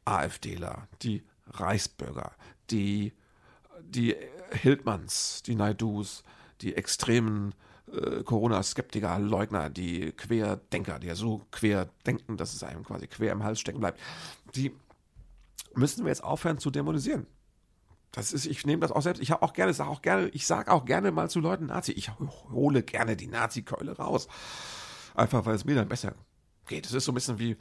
AfDler, 0.04 0.88
die 1.02 1.24
Reichsbürger, 1.48 2.32
die, 2.70 3.12
die 3.80 4.16
Hildmanns, 4.52 5.42
die 5.42 5.54
Naidus, 5.54 6.24
die 6.60 6.74
extremen 6.74 7.54
äh, 7.92 8.22
Corona-Skeptiker, 8.22 9.18
Leugner, 9.18 9.70
die 9.70 10.12
Querdenker, 10.12 10.98
die 10.98 11.08
ja 11.08 11.14
so 11.14 11.42
quer 11.50 11.88
denken, 12.06 12.36
dass 12.36 12.54
es 12.54 12.62
einem 12.62 12.84
quasi 12.84 13.06
quer 13.06 13.32
im 13.32 13.44
Hals 13.44 13.60
stecken 13.60 13.80
bleibt, 13.80 14.00
die 14.54 14.72
müssen 15.74 16.04
wir 16.04 16.08
jetzt 16.08 16.24
aufhören 16.24 16.58
zu 16.58 16.70
dämonisieren. 16.70 17.26
Das 18.12 18.32
ist, 18.32 18.46
ich 18.46 18.64
nehme 18.64 18.80
das 18.80 18.92
auch 18.92 19.02
selbst. 19.02 19.22
Ich 19.22 19.30
habe 19.30 19.42
auch 19.42 19.52
gerne, 19.52 19.74
sage 19.74 19.90
auch 19.90 20.00
gerne, 20.00 20.28
ich 20.28 20.46
sage 20.46 20.72
auch 20.72 20.86
gerne 20.86 21.10
mal 21.10 21.28
zu 21.28 21.38
Leuten 21.38 21.66
Nazi. 21.66 21.92
Ich 21.92 22.10
hole 22.50 22.82
gerne 22.82 23.14
die 23.14 23.26
Nazi-Keule 23.26 23.96
raus. 23.98 24.26
Einfach 25.14 25.44
weil 25.44 25.54
es 25.54 25.66
mir 25.66 25.74
dann 25.74 25.88
besser 25.88 26.14
geht. 26.66 26.86
Es 26.86 26.92
ist 26.92 27.04
so 27.04 27.12
ein 27.12 27.14
bisschen 27.14 27.38
wie, 27.38 27.56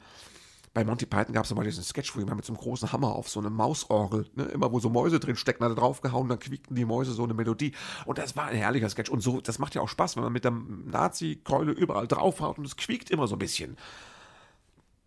bei 0.76 0.84
Monty 0.84 1.06
Python 1.06 1.32
gab 1.32 1.46
es 1.46 1.54
mal 1.54 1.64
diesen 1.64 1.82
Sketch, 1.82 2.14
wo 2.14 2.18
jemand 2.18 2.36
mit 2.36 2.44
so 2.44 2.52
einem 2.52 2.60
großen 2.60 2.92
Hammer 2.92 3.16
auf 3.16 3.30
so 3.30 3.40
eine 3.40 3.48
Mausorgel, 3.48 4.26
ne, 4.34 4.44
immer 4.44 4.70
wo 4.72 4.78
so 4.78 4.90
Mäuse 4.90 5.18
drin 5.18 5.34
stecken, 5.34 5.64
hat 5.64 5.72
er 5.72 5.74
draufgehauen, 5.74 6.28
dann 6.28 6.38
quiekten 6.38 6.76
die 6.76 6.84
Mäuse 6.84 7.12
so 7.12 7.24
eine 7.24 7.32
Melodie. 7.32 7.72
Und 8.04 8.18
das 8.18 8.36
war 8.36 8.44
ein 8.44 8.56
herrlicher 8.56 8.90
Sketch. 8.90 9.10
Und 9.10 9.22
so, 9.22 9.40
das 9.40 9.58
macht 9.58 9.74
ja 9.74 9.80
auch 9.80 9.88
Spaß, 9.88 10.16
wenn 10.16 10.24
man 10.24 10.34
mit 10.34 10.44
der 10.44 10.50
Nazi-Keule 10.50 11.72
überall 11.72 12.06
draufhaut 12.06 12.58
und 12.58 12.66
es 12.66 12.76
quiekt 12.76 13.08
immer 13.08 13.26
so 13.26 13.36
ein 13.36 13.38
bisschen. 13.38 13.78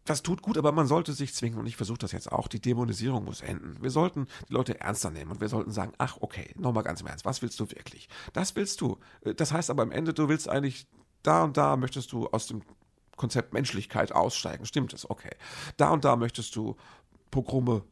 Das 0.06 0.24
tut 0.24 0.42
gut, 0.42 0.58
aber 0.58 0.72
man 0.72 0.88
sollte 0.88 1.14
sich 1.14 1.36
zwingen, 1.36 1.60
und 1.60 1.68
ich 1.68 1.76
versuche 1.76 2.00
das 2.00 2.14
jetzt 2.14 2.32
auch, 2.32 2.48
die 2.48 2.60
Dämonisierung 2.60 3.24
muss 3.24 3.42
enden. 3.42 3.78
Wir 3.80 3.92
sollten 3.92 4.26
die 4.50 4.54
Leute 4.54 4.82
ernster 4.82 5.12
nehmen 5.12 5.30
und 5.30 5.40
wir 5.40 5.50
sollten 5.50 5.70
sagen, 5.70 5.92
ach, 6.00 6.18
okay, 6.22 6.52
nochmal 6.58 6.82
ganz 6.82 7.02
im 7.02 7.08
Ernst, 7.08 7.26
was 7.26 7.44
willst 7.44 7.60
du 7.60 7.70
wirklich? 7.70 8.10
Das 8.34 8.56
willst 8.56 8.82
du. 8.82 8.98
Das 9.36 9.54
heißt 9.54 9.70
aber 9.70 9.84
am 9.84 9.92
Ende, 9.92 10.16
du 10.16 10.30
willst 10.30 10.50
eigentlich 10.50 10.88
da 11.22 11.44
und 11.44 11.58
da 11.58 11.78
möchtest 11.78 12.12
du 12.12 12.26
aus 12.26 12.48
dem 12.48 12.64
Konzept 13.20 13.54
Menschlichkeit 13.54 14.12
aussteigen. 14.12 14.66
Stimmt 14.66 14.94
es? 14.94 15.08
Okay. 15.08 15.36
Da 15.78 15.90
und 15.90 16.06
da 16.06 16.16
möchtest 16.16 16.56
du 16.56 16.78
Pogrome 17.30 17.84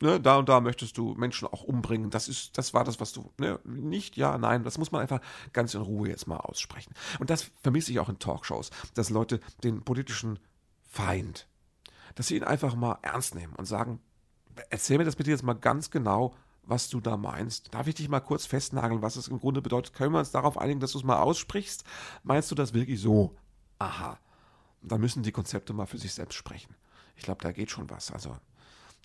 Ne, 0.00 0.20
da 0.20 0.38
und 0.38 0.48
da 0.48 0.60
möchtest 0.60 0.98
du 0.98 1.14
Menschen 1.14 1.46
auch 1.46 1.62
umbringen. 1.62 2.10
Das 2.10 2.26
ist, 2.26 2.58
das 2.58 2.74
war 2.74 2.82
das, 2.82 2.98
was 2.98 3.12
du, 3.12 3.30
ne, 3.38 3.60
nicht, 3.62 4.16
ja, 4.16 4.36
nein, 4.38 4.64
das 4.64 4.76
muss 4.76 4.90
man 4.90 5.00
einfach 5.00 5.20
ganz 5.52 5.72
in 5.74 5.82
Ruhe 5.82 6.08
jetzt 6.08 6.26
mal 6.26 6.38
aussprechen. 6.38 6.92
Und 7.20 7.30
das 7.30 7.52
vermisse 7.62 7.92
ich 7.92 8.00
auch 8.00 8.08
in 8.08 8.18
Talkshows, 8.18 8.70
dass 8.94 9.10
Leute 9.10 9.38
den 9.62 9.84
politischen 9.84 10.40
Feind, 10.82 11.46
dass 12.16 12.26
sie 12.26 12.36
ihn 12.36 12.42
einfach 12.42 12.74
mal 12.74 12.98
ernst 13.02 13.36
nehmen 13.36 13.54
und 13.54 13.66
sagen, 13.66 14.00
erzähl 14.68 14.98
mir 14.98 15.04
das 15.04 15.14
bitte 15.14 15.30
jetzt 15.30 15.44
mal 15.44 15.54
ganz 15.54 15.92
genau, 15.92 16.34
was 16.64 16.88
du 16.88 17.00
da 17.00 17.16
meinst. 17.16 17.72
Darf 17.72 17.86
ich 17.86 17.94
dich 17.94 18.08
mal 18.08 18.18
kurz 18.18 18.46
festnageln, 18.46 19.00
was 19.00 19.14
es 19.14 19.28
im 19.28 19.38
Grunde 19.38 19.62
bedeutet? 19.62 19.94
Können 19.94 20.12
wir 20.12 20.18
uns 20.18 20.32
darauf 20.32 20.58
einigen, 20.58 20.80
dass 20.80 20.92
du 20.92 20.98
es 20.98 21.04
mal 21.04 21.20
aussprichst? 21.20 21.84
Meinst 22.24 22.50
du 22.50 22.56
das 22.56 22.74
wirklich 22.74 23.00
so? 23.00 23.36
Aha 23.78 24.18
da 24.84 24.98
müssen 24.98 25.22
die 25.22 25.32
Konzepte 25.32 25.72
mal 25.72 25.86
für 25.86 25.98
sich 25.98 26.12
selbst 26.12 26.36
sprechen. 26.36 26.74
Ich 27.16 27.24
glaube, 27.24 27.42
da 27.42 27.52
geht 27.52 27.70
schon 27.70 27.88
was. 27.90 28.10
Also, 28.10 28.36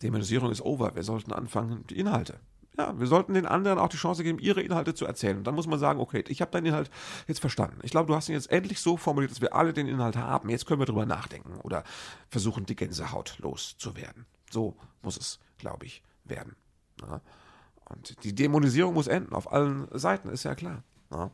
Demonisierung 0.02 0.52
ist 0.52 0.62
over. 0.62 0.96
Wir 0.96 1.04
sollten 1.04 1.32
anfangen, 1.32 1.86
die 1.88 1.98
Inhalte. 1.98 2.39
Ja, 2.78 2.98
wir 2.98 3.08
sollten 3.08 3.34
den 3.34 3.46
anderen 3.46 3.78
auch 3.78 3.89
die 3.89 3.98
Chance 3.98 4.24
geben, 4.24 4.39
ihre 4.39 4.62
Inhalte 4.62 4.94
zu 4.94 5.06
erzählen. 5.06 5.38
Und 5.38 5.46
dann 5.46 5.56
muss 5.56 5.68
man 5.68 5.80
sagen, 5.80 6.00
okay, 6.00 6.24
ich 6.30 6.42
habe 6.42 6.52
deinen 6.52 6.68
Inhalt 6.68 6.89
jetzt 7.28 7.42
verstanden. 7.42 7.80
Ich 7.84 7.92
glaube, 7.92 8.08
du 8.08 8.15
hast 8.15 8.30
ihn 8.30 8.36
jetzt 8.36 8.50
endlich 8.52 8.80
so 8.80 8.96
formuliert, 8.96 9.32
dass 9.32 9.42
wir 9.42 9.54
alle 9.54 9.74
den 9.74 9.88
Inhalt 9.88 10.15
haben. 10.15 10.50
Jetzt 10.50 10.65
können 10.65 10.80
wir 10.80 10.86
drüber 10.86 11.06
nachdenken 11.06 11.60
oder 11.62 11.84
versuchen, 12.30 12.65
die 12.65 12.76
Gänsehaut 12.76 13.38
loszuwerden. 13.39 14.26
So 14.50 14.78
muss 15.02 15.18
es, 15.18 15.39
glaube 15.58 15.86
ich, 15.86 16.04
werden. 16.24 16.56
Ja. 17.02 17.22
Und 17.86 18.24
die 18.24 18.34
Dämonisierung 18.34 18.94
muss 18.94 19.08
enden, 19.08 19.34
auf 19.34 19.52
allen 19.52 19.88
Seiten, 19.92 20.30
ist 20.30 20.44
ja 20.44 20.56
klar. 20.56 20.84
Ja. 21.12 21.32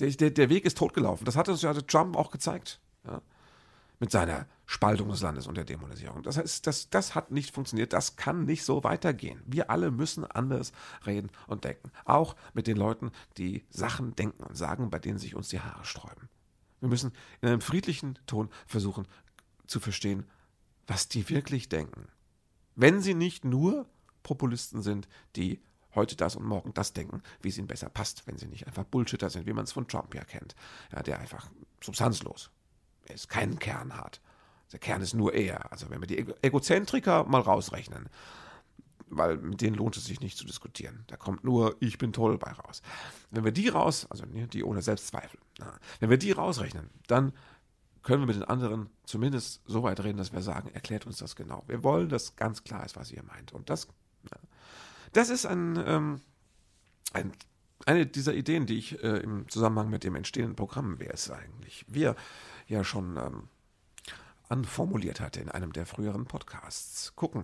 Der, 0.00 0.10
der, 0.10 0.30
der 0.30 0.48
Weg 0.50 0.66
ist 0.66 0.76
totgelaufen. 0.76 1.24
Das 1.24 1.36
hat 1.36 1.48
uns 1.48 1.62
ja 1.62 1.72
Trump 1.72 2.16
auch 2.16 2.30
gezeigt. 2.30 2.80
Ja 3.06 3.22
mit 4.04 4.10
seiner 4.10 4.46
Spaltung 4.66 5.08
des 5.08 5.22
Landes 5.22 5.46
und 5.46 5.56
der 5.56 5.64
Dämonisierung. 5.64 6.22
Das 6.22 6.36
heißt, 6.36 6.66
das, 6.66 6.90
das 6.90 7.14
hat 7.14 7.30
nicht 7.30 7.54
funktioniert. 7.54 7.94
Das 7.94 8.16
kann 8.16 8.44
nicht 8.44 8.62
so 8.62 8.84
weitergehen. 8.84 9.40
Wir 9.46 9.70
alle 9.70 9.90
müssen 9.90 10.26
anders 10.26 10.72
reden 11.06 11.30
und 11.46 11.64
denken. 11.64 11.90
Auch 12.04 12.36
mit 12.52 12.66
den 12.66 12.76
Leuten, 12.76 13.12
die 13.38 13.64
Sachen 13.70 14.14
denken 14.14 14.44
und 14.44 14.58
sagen, 14.58 14.90
bei 14.90 14.98
denen 14.98 15.16
sich 15.16 15.34
uns 15.34 15.48
die 15.48 15.60
Haare 15.60 15.86
sträuben. 15.86 16.28
Wir 16.80 16.90
müssen 16.90 17.12
in 17.40 17.48
einem 17.48 17.62
friedlichen 17.62 18.18
Ton 18.26 18.50
versuchen 18.66 19.08
zu 19.66 19.80
verstehen, 19.80 20.26
was 20.86 21.08
die 21.08 21.30
wirklich 21.30 21.70
denken. 21.70 22.08
Wenn 22.76 23.00
sie 23.00 23.14
nicht 23.14 23.46
nur 23.46 23.88
Populisten 24.22 24.82
sind, 24.82 25.08
die 25.34 25.62
heute 25.94 26.14
das 26.14 26.36
und 26.36 26.44
morgen 26.44 26.74
das 26.74 26.92
denken, 26.92 27.22
wie 27.40 27.48
es 27.48 27.56
ihnen 27.56 27.68
besser 27.68 27.88
passt, 27.88 28.26
wenn 28.26 28.36
sie 28.36 28.48
nicht 28.48 28.66
einfach 28.66 28.84
Bullshitter 28.84 29.30
sind, 29.30 29.46
wie 29.46 29.54
man 29.54 29.64
es 29.64 29.72
von 29.72 29.88
Trump 29.88 30.14
ja 30.14 30.24
kennt, 30.24 30.54
ja, 30.92 31.02
der 31.02 31.20
einfach 31.20 31.48
substanzlos 31.80 32.50
ist, 33.10 33.28
keinen 33.28 33.58
Kern 33.58 33.96
hat. 33.96 34.20
Der 34.72 34.78
Kern 34.78 35.02
ist 35.02 35.14
nur 35.14 35.34
er. 35.34 35.70
Also 35.70 35.90
wenn 35.90 36.00
wir 36.00 36.08
die 36.08 36.18
Egozentriker 36.42 37.24
mal 37.24 37.40
rausrechnen, 37.40 38.08
weil 39.08 39.36
mit 39.36 39.60
denen 39.60 39.76
lohnt 39.76 39.96
es 39.96 40.06
sich 40.06 40.20
nicht 40.20 40.36
zu 40.36 40.44
diskutieren. 40.44 41.04
Da 41.06 41.16
kommt 41.16 41.44
nur, 41.44 41.76
ich 41.80 41.98
bin 41.98 42.12
toll 42.12 42.38
bei 42.38 42.50
raus. 42.50 42.82
Wenn 43.30 43.44
wir 43.44 43.52
die 43.52 43.68
raus, 43.68 44.06
also 44.10 44.24
ne, 44.26 44.48
die 44.48 44.64
ohne 44.64 44.82
Selbstzweifel, 44.82 45.38
wenn 46.00 46.10
wir 46.10 46.18
die 46.18 46.32
rausrechnen, 46.32 46.90
dann 47.06 47.32
können 48.02 48.22
wir 48.22 48.26
mit 48.26 48.36
den 48.36 48.44
anderen 48.44 48.90
zumindest 49.04 49.62
so 49.66 49.82
weit 49.82 50.02
reden, 50.02 50.18
dass 50.18 50.32
wir 50.32 50.42
sagen, 50.42 50.70
erklärt 50.74 51.06
uns 51.06 51.18
das 51.18 51.36
genau. 51.36 51.64
Wir 51.66 51.82
wollen, 51.82 52.08
dass 52.08 52.36
ganz 52.36 52.64
klar 52.64 52.84
ist, 52.84 52.96
was 52.96 53.10
ihr 53.10 53.22
meint. 53.22 53.52
Und 53.52 53.70
das, 53.70 53.88
das 55.12 55.30
ist 55.30 55.46
ein, 55.46 55.82
ähm, 55.86 56.20
ein, 57.12 57.32
eine 57.86 58.06
dieser 58.06 58.34
Ideen, 58.34 58.66
die 58.66 58.78
ich 58.78 59.02
äh, 59.02 59.18
im 59.18 59.48
Zusammenhang 59.48 59.88
mit 59.88 60.04
dem 60.04 60.16
entstehenden 60.16 60.54
Programm, 60.54 60.96
wer 60.98 61.14
es 61.14 61.30
eigentlich, 61.30 61.84
wir 61.88 62.14
ja 62.66 62.84
schon 62.84 63.16
ähm, 63.16 63.48
anformuliert 64.48 65.20
hatte 65.20 65.40
in 65.40 65.48
einem 65.48 65.72
der 65.72 65.86
früheren 65.86 66.26
Podcasts. 66.26 67.14
Gucken, 67.16 67.42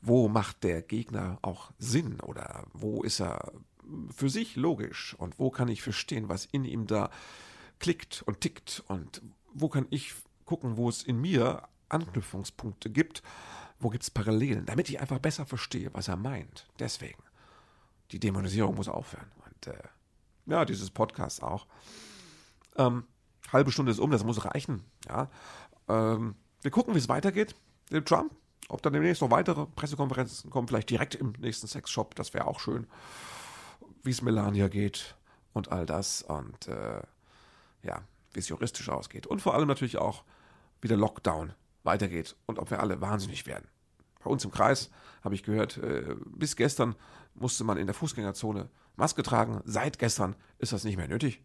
wo 0.00 0.28
macht 0.28 0.64
der 0.64 0.82
Gegner 0.82 1.38
auch 1.42 1.72
Sinn 1.78 2.20
oder 2.20 2.64
wo 2.72 3.02
ist 3.02 3.20
er 3.20 3.52
für 4.14 4.28
sich 4.28 4.56
logisch 4.56 5.14
und 5.18 5.38
wo 5.38 5.50
kann 5.50 5.68
ich 5.68 5.82
verstehen, 5.82 6.28
was 6.28 6.44
in 6.46 6.64
ihm 6.64 6.86
da 6.86 7.10
klickt 7.78 8.22
und 8.26 8.40
tickt 8.40 8.82
und 8.88 9.22
wo 9.52 9.68
kann 9.68 9.86
ich 9.90 10.14
gucken, 10.44 10.76
wo 10.76 10.88
es 10.88 11.02
in 11.02 11.20
mir 11.20 11.62
Anknüpfungspunkte 11.88 12.90
gibt, 12.90 13.22
wo 13.80 13.88
gibt 13.88 14.04
es 14.04 14.10
Parallelen, 14.10 14.66
damit 14.66 14.88
ich 14.88 15.00
einfach 15.00 15.18
besser 15.18 15.46
verstehe, 15.46 15.92
was 15.94 16.08
er 16.08 16.16
meint. 16.16 16.68
Deswegen, 16.78 17.22
die 18.10 18.20
Dämonisierung 18.20 18.74
muss 18.74 18.88
aufhören. 18.88 19.30
Und 19.44 19.66
äh, 19.68 19.82
ja, 20.46 20.64
dieses 20.64 20.90
Podcast 20.90 21.42
auch. 21.42 21.66
Ähm, 22.76 23.04
halbe 23.52 23.72
Stunde 23.72 23.92
ist 23.92 23.98
um, 23.98 24.10
das 24.10 24.24
muss 24.24 24.44
reichen. 24.44 24.84
Ja. 25.08 25.30
Ähm, 25.88 26.34
wir 26.62 26.70
gucken, 26.70 26.94
wie 26.94 26.98
es 26.98 27.08
weitergeht 27.08 27.54
mit 27.90 28.06
Trump. 28.06 28.32
Ob 28.68 28.82
dann 28.82 28.92
demnächst 28.92 29.22
noch 29.22 29.30
weitere 29.30 29.66
Pressekonferenzen 29.66 30.50
kommen, 30.50 30.68
vielleicht 30.68 30.90
direkt 30.90 31.14
im 31.14 31.32
nächsten 31.38 31.66
Sexshop, 31.66 32.14
das 32.14 32.34
wäre 32.34 32.46
auch 32.46 32.60
schön. 32.60 32.86
Wie 34.02 34.10
es 34.10 34.20
Melania 34.20 34.68
geht 34.68 35.16
und 35.54 35.72
all 35.72 35.86
das. 35.86 36.22
Und 36.22 36.68
äh, 36.68 37.00
ja, 37.82 38.02
wie 38.34 38.40
es 38.40 38.48
juristisch 38.48 38.88
ausgeht. 38.90 39.26
Und 39.26 39.40
vor 39.40 39.54
allem 39.54 39.68
natürlich 39.68 39.96
auch, 39.96 40.24
wie 40.82 40.88
der 40.88 40.98
Lockdown 40.98 41.54
weitergeht 41.82 42.36
und 42.46 42.58
ob 42.58 42.70
wir 42.70 42.80
alle 42.80 43.00
wahnsinnig 43.00 43.46
werden. 43.46 43.66
Bei 44.22 44.30
uns 44.30 44.44
im 44.44 44.50
Kreis 44.50 44.90
habe 45.24 45.34
ich 45.34 45.42
gehört, 45.42 45.78
äh, 45.78 46.14
bis 46.26 46.54
gestern 46.54 46.94
musste 47.34 47.64
man 47.64 47.78
in 47.78 47.86
der 47.86 47.94
Fußgängerzone 47.94 48.68
Maske 48.96 49.22
tragen. 49.22 49.60
Seit 49.64 49.98
gestern 49.98 50.36
ist 50.58 50.72
das 50.72 50.84
nicht 50.84 50.96
mehr 50.96 51.08
nötig. 51.08 51.42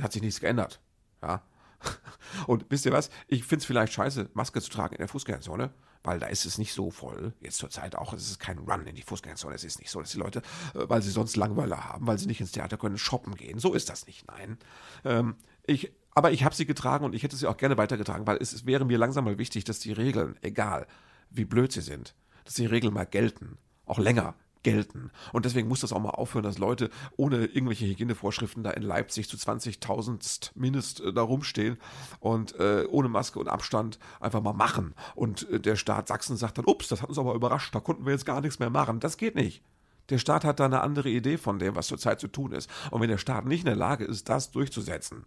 Hat 0.00 0.12
sich 0.12 0.22
nichts 0.22 0.40
geändert. 0.40 0.80
Ja. 1.22 1.42
Und 2.46 2.66
wisst 2.68 2.86
ihr 2.86 2.92
was? 2.92 3.10
Ich 3.26 3.44
finde 3.44 3.62
es 3.62 3.66
vielleicht 3.66 3.92
scheiße, 3.92 4.30
Maske 4.34 4.60
zu 4.60 4.70
tragen 4.70 4.94
in 4.94 4.98
der 4.98 5.08
Fußgängerzone, 5.08 5.72
weil 6.02 6.18
da 6.18 6.26
ist 6.26 6.44
es 6.44 6.58
nicht 6.58 6.72
so 6.72 6.90
voll. 6.90 7.32
Jetzt 7.40 7.58
zur 7.58 7.70
Zeit 7.70 7.94
auch, 7.96 8.12
es 8.12 8.30
ist 8.30 8.38
kein 8.38 8.58
Run 8.58 8.86
in 8.86 8.94
die 8.94 9.02
Fußgängerzone. 9.02 9.54
Es 9.54 9.64
ist 9.64 9.78
nicht 9.78 9.90
so, 9.90 10.00
dass 10.00 10.12
die 10.12 10.18
Leute, 10.18 10.40
äh, 10.74 10.88
weil 10.88 11.02
sie 11.02 11.10
sonst 11.10 11.36
Langweiler 11.36 11.84
haben, 11.84 12.06
weil 12.06 12.18
sie 12.18 12.26
nicht 12.26 12.40
ins 12.40 12.52
Theater 12.52 12.76
können, 12.76 12.98
shoppen 12.98 13.34
gehen. 13.34 13.58
So 13.58 13.74
ist 13.74 13.88
das 13.88 14.06
nicht. 14.06 14.26
Nein. 14.26 14.58
Ähm, 15.04 15.36
ich, 15.66 15.92
aber 16.14 16.32
ich 16.32 16.44
habe 16.44 16.54
sie 16.54 16.66
getragen 16.66 17.04
und 17.04 17.14
ich 17.14 17.22
hätte 17.22 17.36
sie 17.36 17.46
auch 17.46 17.56
gerne 17.56 17.76
weitergetragen, 17.76 18.26
weil 18.26 18.38
es, 18.38 18.52
es 18.52 18.66
wäre 18.66 18.84
mir 18.84 18.98
langsam 18.98 19.24
mal 19.24 19.38
wichtig, 19.38 19.64
dass 19.64 19.78
die 19.78 19.92
Regeln, 19.92 20.36
egal 20.42 20.86
wie 21.30 21.44
blöd 21.44 21.72
sie 21.72 21.80
sind, 21.80 22.14
dass 22.44 22.54
die 22.54 22.66
Regeln 22.66 22.92
mal 22.92 23.06
gelten. 23.06 23.58
Auch 23.86 23.98
länger 23.98 24.34
gelten. 24.62 25.10
Und 25.32 25.44
deswegen 25.44 25.68
muss 25.68 25.80
das 25.80 25.92
auch 25.92 26.00
mal 26.00 26.10
aufhören, 26.10 26.44
dass 26.44 26.58
Leute 26.58 26.90
ohne 27.16 27.46
irgendwelche 27.46 27.86
Hygienevorschriften 27.86 28.62
da 28.62 28.70
in 28.70 28.82
Leipzig 28.82 29.28
zu 29.28 29.36
20.000 29.36 30.50
Mindest 30.54 31.00
äh, 31.00 31.12
da 31.12 31.22
rumstehen 31.22 31.78
und 32.20 32.58
äh, 32.58 32.84
ohne 32.90 33.08
Maske 33.08 33.38
und 33.38 33.48
Abstand 33.48 33.98
einfach 34.20 34.42
mal 34.42 34.52
machen. 34.52 34.94
Und 35.14 35.48
äh, 35.50 35.60
der 35.60 35.76
Staat 35.76 36.08
Sachsen 36.08 36.36
sagt 36.36 36.58
dann, 36.58 36.66
ups, 36.66 36.88
das 36.88 37.02
hat 37.02 37.08
uns 37.08 37.18
aber 37.18 37.34
überrascht, 37.34 37.74
da 37.74 37.80
konnten 37.80 38.04
wir 38.04 38.12
jetzt 38.12 38.26
gar 38.26 38.40
nichts 38.40 38.58
mehr 38.58 38.70
machen. 38.70 39.00
Das 39.00 39.16
geht 39.16 39.34
nicht. 39.34 39.62
Der 40.10 40.18
Staat 40.18 40.44
hat 40.44 40.60
da 40.60 40.64
eine 40.64 40.80
andere 40.80 41.08
Idee 41.08 41.38
von 41.38 41.58
dem, 41.58 41.76
was 41.76 41.86
zurzeit 41.86 42.20
zu 42.20 42.28
tun 42.28 42.52
ist. 42.52 42.68
Und 42.90 43.00
wenn 43.00 43.10
der 43.10 43.18
Staat 43.18 43.46
nicht 43.46 43.60
in 43.60 43.66
der 43.66 43.76
Lage 43.76 44.04
ist, 44.04 44.28
das 44.28 44.50
durchzusetzen, 44.50 45.24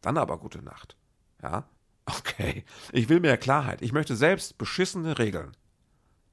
dann 0.00 0.16
aber 0.16 0.38
gute 0.38 0.62
Nacht. 0.62 0.96
Ja? 1.42 1.68
Okay. 2.06 2.64
Ich 2.92 3.08
will 3.08 3.20
mehr 3.20 3.36
Klarheit. 3.36 3.82
Ich 3.82 3.92
möchte 3.92 4.16
selbst 4.16 4.58
beschissene 4.58 5.18
Regeln 5.18 5.56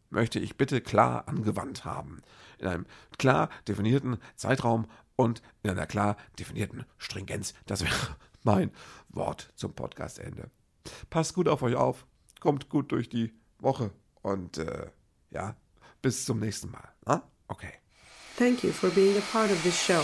möchte 0.10 0.40
ich 0.40 0.58
bitte 0.58 0.82
klar 0.82 1.28
angewandt 1.28 1.86
haben. 1.86 2.22
In 2.58 2.68
einem 2.68 2.86
klar 3.18 3.50
definierten 3.68 4.18
Zeitraum 4.36 4.88
und 5.16 5.42
in 5.64 5.72
einer 5.72 5.86
klar 5.86 6.18
definierten 6.38 6.86
Stringenz. 6.98 7.54
Das 7.66 7.82
wäre 7.82 8.18
mein 8.44 8.72
Wort 9.10 9.52
zum 9.56 9.74
Podcastende. 9.74 10.50
Passt 11.10 11.34
gut 11.34 11.48
auf 11.48 11.62
euch 11.62 11.76
auf, 11.76 12.06
kommt 12.40 12.70
gut 12.70 12.92
durch 12.92 13.10
die 13.10 13.34
Woche 13.60 13.92
und 14.22 14.58
äh, 14.58 14.88
ja, 15.30 15.56
bis 16.02 16.26
zum 16.26 16.40
nächsten 16.40 16.72
Mal. 16.72 16.88
Na? 17.06 17.24
Okay. 17.48 17.74
Thank 18.38 18.64
you 18.64 18.72
for 18.72 18.90
being 18.92 19.18
a 19.18 19.22
part 19.32 19.52
of 19.52 19.62
this 19.64 19.78
show. 19.78 20.02